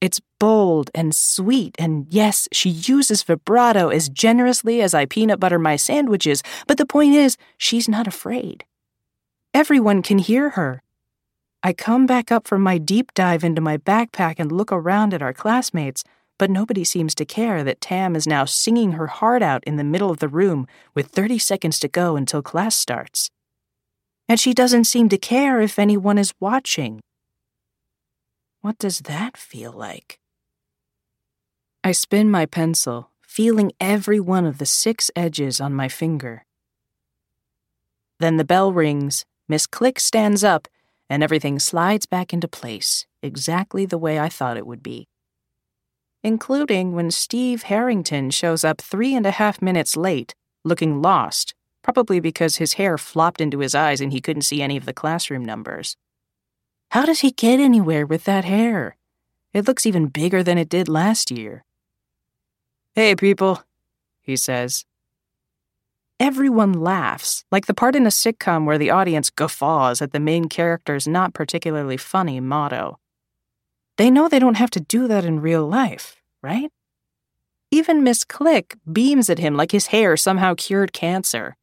It's 0.00 0.20
bold 0.38 0.92
and 0.94 1.12
sweet, 1.12 1.74
and 1.76 2.06
yes, 2.08 2.46
she 2.52 2.70
uses 2.70 3.24
vibrato 3.24 3.88
as 3.88 4.08
generously 4.08 4.80
as 4.80 4.94
I 4.94 5.06
peanut 5.06 5.40
butter 5.40 5.58
my 5.58 5.74
sandwiches, 5.74 6.40
but 6.68 6.78
the 6.78 6.86
point 6.86 7.16
is, 7.16 7.36
she's 7.58 7.88
not 7.88 8.06
afraid. 8.06 8.64
Everyone 9.52 10.02
can 10.02 10.18
hear 10.18 10.50
her. 10.50 10.84
I 11.64 11.72
come 11.72 12.06
back 12.06 12.30
up 12.30 12.46
from 12.46 12.62
my 12.62 12.78
deep 12.78 13.12
dive 13.14 13.42
into 13.42 13.60
my 13.60 13.76
backpack 13.76 14.36
and 14.38 14.52
look 14.52 14.70
around 14.70 15.12
at 15.14 15.20
our 15.20 15.34
classmates, 15.34 16.04
but 16.38 16.48
nobody 16.48 16.84
seems 16.84 17.12
to 17.16 17.24
care 17.24 17.64
that 17.64 17.80
Tam 17.80 18.14
is 18.14 18.24
now 18.24 18.44
singing 18.44 18.92
her 18.92 19.08
heart 19.08 19.42
out 19.42 19.64
in 19.64 19.74
the 19.74 19.82
middle 19.82 20.12
of 20.12 20.20
the 20.20 20.28
room 20.28 20.68
with 20.94 21.08
30 21.08 21.40
seconds 21.40 21.80
to 21.80 21.88
go 21.88 22.14
until 22.14 22.40
class 22.40 22.76
starts 22.76 23.32
and 24.30 24.38
she 24.38 24.54
doesn't 24.54 24.84
seem 24.84 25.08
to 25.08 25.18
care 25.18 25.60
if 25.60 25.76
anyone 25.76 26.16
is 26.16 26.32
watching. 26.38 27.00
What 28.60 28.78
does 28.78 29.00
that 29.00 29.36
feel 29.36 29.72
like? 29.72 30.20
I 31.82 31.90
spin 31.90 32.30
my 32.30 32.46
pencil, 32.46 33.10
feeling 33.22 33.72
every 33.80 34.20
one 34.20 34.46
of 34.46 34.58
the 34.58 34.66
six 34.66 35.10
edges 35.16 35.60
on 35.60 35.74
my 35.74 35.88
finger. 35.88 36.44
Then 38.20 38.36
the 38.36 38.44
bell 38.44 38.72
rings, 38.72 39.24
Miss 39.48 39.66
Click 39.66 39.98
stands 39.98 40.44
up, 40.44 40.68
and 41.08 41.24
everything 41.24 41.58
slides 41.58 42.06
back 42.06 42.32
into 42.32 42.46
place, 42.46 43.08
exactly 43.24 43.84
the 43.84 43.98
way 43.98 44.20
I 44.20 44.28
thought 44.28 44.56
it 44.56 44.66
would 44.66 44.80
be. 44.80 45.08
Including 46.22 46.92
when 46.92 47.10
Steve 47.10 47.64
Harrington 47.64 48.30
shows 48.30 48.62
up 48.62 48.80
three 48.80 49.12
and 49.12 49.26
a 49.26 49.32
half 49.32 49.60
minutes 49.60 49.96
late, 49.96 50.36
looking 50.64 51.02
lost 51.02 51.52
probably 51.90 52.20
because 52.20 52.56
his 52.56 52.74
hair 52.74 52.96
flopped 52.96 53.40
into 53.40 53.58
his 53.58 53.74
eyes 53.74 54.00
and 54.00 54.12
he 54.12 54.20
couldn't 54.20 54.42
see 54.42 54.62
any 54.62 54.76
of 54.76 54.84
the 54.84 54.92
classroom 54.92 55.44
numbers. 55.44 55.96
How 56.92 57.04
does 57.04 57.18
he 57.18 57.32
get 57.32 57.58
anywhere 57.58 58.06
with 58.06 58.22
that 58.26 58.44
hair? 58.44 58.96
It 59.52 59.66
looks 59.66 59.86
even 59.86 60.06
bigger 60.06 60.44
than 60.44 60.56
it 60.56 60.68
did 60.68 60.88
last 60.88 61.32
year. 61.32 61.64
Hey, 62.94 63.16
people, 63.16 63.64
he 64.20 64.36
says. 64.36 64.84
Everyone 66.20 66.74
laughs, 66.74 67.44
like 67.50 67.66
the 67.66 67.74
part 67.74 67.96
in 67.96 68.06
a 68.06 68.10
sitcom 68.10 68.66
where 68.66 68.78
the 68.78 68.90
audience 68.90 69.28
guffaws 69.28 70.00
at 70.00 70.12
the 70.12 70.20
main 70.20 70.44
character's 70.44 71.08
not 71.08 71.34
particularly 71.34 71.96
funny 71.96 72.38
motto. 72.38 73.00
They 73.96 74.12
know 74.12 74.28
they 74.28 74.38
don't 74.38 74.58
have 74.58 74.70
to 74.70 74.80
do 74.80 75.08
that 75.08 75.24
in 75.24 75.40
real 75.40 75.66
life, 75.66 76.22
right? 76.40 76.70
Even 77.72 78.04
Miss 78.04 78.22
Click 78.22 78.76
beams 78.92 79.28
at 79.28 79.40
him 79.40 79.56
like 79.56 79.72
his 79.72 79.88
hair 79.88 80.16
somehow 80.16 80.54
cured 80.54 80.92
cancer. 80.92 81.56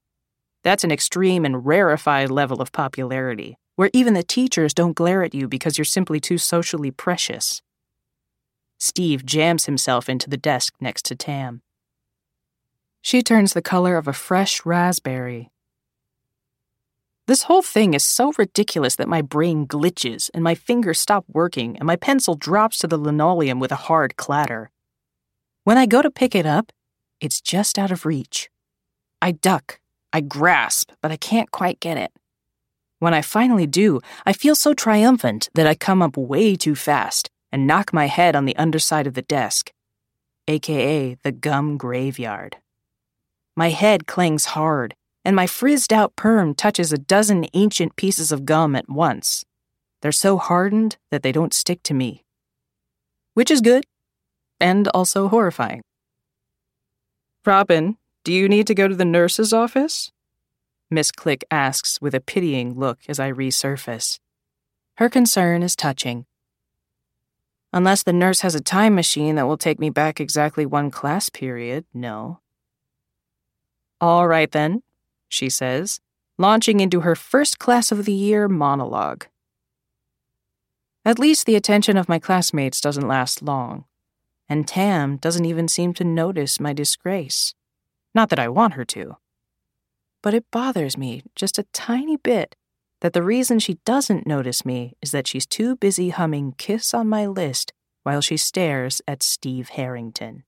That's 0.67 0.83
an 0.83 0.91
extreme 0.91 1.45
and 1.45 1.65
rarefied 1.65 2.29
level 2.29 2.61
of 2.61 2.73
popularity, 2.73 3.57
where 3.77 3.89
even 3.93 4.15
the 4.15 4.21
teachers 4.21 4.73
don't 4.73 4.97
glare 4.97 5.23
at 5.23 5.33
you 5.33 5.47
because 5.47 5.77
you're 5.77 5.85
simply 5.85 6.19
too 6.19 6.37
socially 6.37 6.91
precious. 6.91 7.61
Steve 8.77 9.25
jams 9.25 9.63
himself 9.63 10.09
into 10.09 10.29
the 10.29 10.35
desk 10.35 10.73
next 10.81 11.05
to 11.05 11.15
Tam. 11.15 11.61
She 13.01 13.23
turns 13.23 13.53
the 13.53 13.61
color 13.61 13.95
of 13.95 14.09
a 14.09 14.11
fresh 14.27 14.65
raspberry. 14.65 15.51
This 17.27 17.43
whole 17.43 17.61
thing 17.61 17.93
is 17.93 18.03
so 18.03 18.33
ridiculous 18.37 18.97
that 18.97 19.07
my 19.07 19.21
brain 19.21 19.67
glitches 19.67 20.29
and 20.33 20.43
my 20.43 20.53
fingers 20.53 20.99
stop 20.99 21.23
working 21.29 21.77
and 21.77 21.87
my 21.87 21.95
pencil 21.95 22.35
drops 22.35 22.79
to 22.79 22.87
the 22.87 22.97
linoleum 22.97 23.61
with 23.61 23.71
a 23.71 23.83
hard 23.87 24.17
clatter. 24.17 24.71
When 25.63 25.77
I 25.77 25.85
go 25.85 26.01
to 26.01 26.11
pick 26.11 26.35
it 26.35 26.45
up, 26.45 26.73
it's 27.21 27.39
just 27.39 27.79
out 27.79 27.89
of 27.89 28.05
reach. 28.05 28.49
I 29.21 29.31
duck, 29.31 29.79
I 30.17 30.21
grasp, 30.21 30.93
but 31.03 31.11
I 31.11 31.15
can't 31.15 31.51
quite 31.51 31.79
get 31.79 31.95
it. 31.95 32.11
When 32.97 33.13
I 33.13 33.21
finally 33.21 33.67
do, 33.67 34.01
I 34.25 34.33
feel 34.33 34.55
so 34.55 34.73
triumphant 34.73 35.47
that 35.53 35.67
I 35.67 35.75
come 35.75 36.01
up 36.01 36.17
way 36.17 36.55
too 36.55 36.73
fast 36.73 37.29
and 37.51 37.67
knock 37.67 37.93
my 37.93 38.07
head 38.07 38.35
on 38.35 38.45
the 38.45 38.55
underside 38.55 39.05
of 39.05 39.13
the 39.13 39.21
desk, 39.21 39.71
aka 40.47 41.17
the 41.21 41.31
gum 41.31 41.77
graveyard. 41.77 42.57
My 43.55 43.69
head 43.69 44.07
clangs 44.07 44.45
hard, 44.45 44.95
and 45.23 45.35
my 45.35 45.45
frizzed 45.45 45.93
out 45.93 46.15
perm 46.15 46.55
touches 46.55 46.91
a 46.91 46.97
dozen 46.97 47.45
ancient 47.53 47.95
pieces 47.95 48.31
of 48.31 48.43
gum 48.43 48.75
at 48.75 48.89
once. 48.89 49.45
They're 50.01 50.11
so 50.11 50.39
hardened 50.39 50.97
that 51.11 51.21
they 51.21 51.31
don't 51.31 51.53
stick 51.53 51.83
to 51.83 51.93
me. 51.93 52.23
Which 53.35 53.51
is 53.51 53.61
good, 53.61 53.83
and 54.59 54.87
also 54.87 55.27
horrifying. 55.27 55.83
Robin, 57.45 57.97
do 58.27 58.33
you 58.33 58.49
need 58.49 58.67
to 58.67 58.75
go 58.75 58.89
to 58.89 58.93
the 58.93 59.05
nurse's 59.05 59.53
office? 59.53 60.11
Miss 60.91 61.13
Click 61.13 61.45
asks 61.49 62.01
with 62.01 62.13
a 62.13 62.19
pitying 62.19 62.77
look 62.77 62.99
as 63.07 63.21
I 63.21 63.31
resurface. 63.31 64.19
Her 64.97 65.07
concern 65.07 65.63
is 65.63 65.77
touching. 65.77 66.25
Unless 67.71 68.03
the 68.03 68.11
nurse 68.11 68.41
has 68.41 68.53
a 68.53 68.59
time 68.59 68.93
machine 68.95 69.35
that 69.35 69.47
will 69.47 69.55
take 69.55 69.79
me 69.79 69.89
back 69.89 70.19
exactly 70.19 70.65
one 70.65 70.91
class 70.91 71.29
period, 71.29 71.85
no. 71.93 72.41
All 74.01 74.27
right 74.27 74.51
then, 74.51 74.83
she 75.29 75.49
says, 75.49 76.01
launching 76.37 76.81
into 76.81 76.99
her 76.99 77.15
first 77.15 77.59
class 77.59 77.93
of 77.93 78.03
the 78.03 78.11
year 78.11 78.49
monologue. 78.49 79.27
At 81.05 81.17
least 81.17 81.45
the 81.45 81.55
attention 81.55 81.95
of 81.95 82.09
my 82.09 82.19
classmates 82.19 82.81
doesn't 82.81 83.07
last 83.07 83.41
long, 83.41 83.85
and 84.49 84.67
Tam 84.67 85.15
doesn't 85.15 85.45
even 85.45 85.69
seem 85.69 85.93
to 85.93 86.03
notice 86.03 86.59
my 86.59 86.73
disgrace. 86.73 87.53
Not 88.13 88.29
that 88.29 88.39
I 88.39 88.47
want 88.47 88.73
her 88.73 88.85
to 88.85 89.17
but 90.27 90.33
it 90.33 90.51
bothers 90.51 90.97
me 90.97 91.23
just 91.35 91.57
a 91.57 91.65
tiny 91.73 92.17
bit 92.17 92.55
that 92.99 93.13
the 93.13 93.23
reason 93.23 93.59
she 93.59 93.75
doesn't 93.85 94.27
notice 94.27 94.65
me 94.65 94.93
is 95.01 95.11
that 95.11 95.25
she's 95.25 95.45
too 95.45 95.75
busy 95.77 96.09
humming 96.09 96.53
Kiss 96.57 96.93
on 96.93 97.07
My 97.07 97.25
List 97.25 97.71
while 98.03 98.19
she 98.19 98.35
stares 98.35 99.01
at 99.07 99.23
Steve 99.23 99.69
Harrington. 99.69 100.43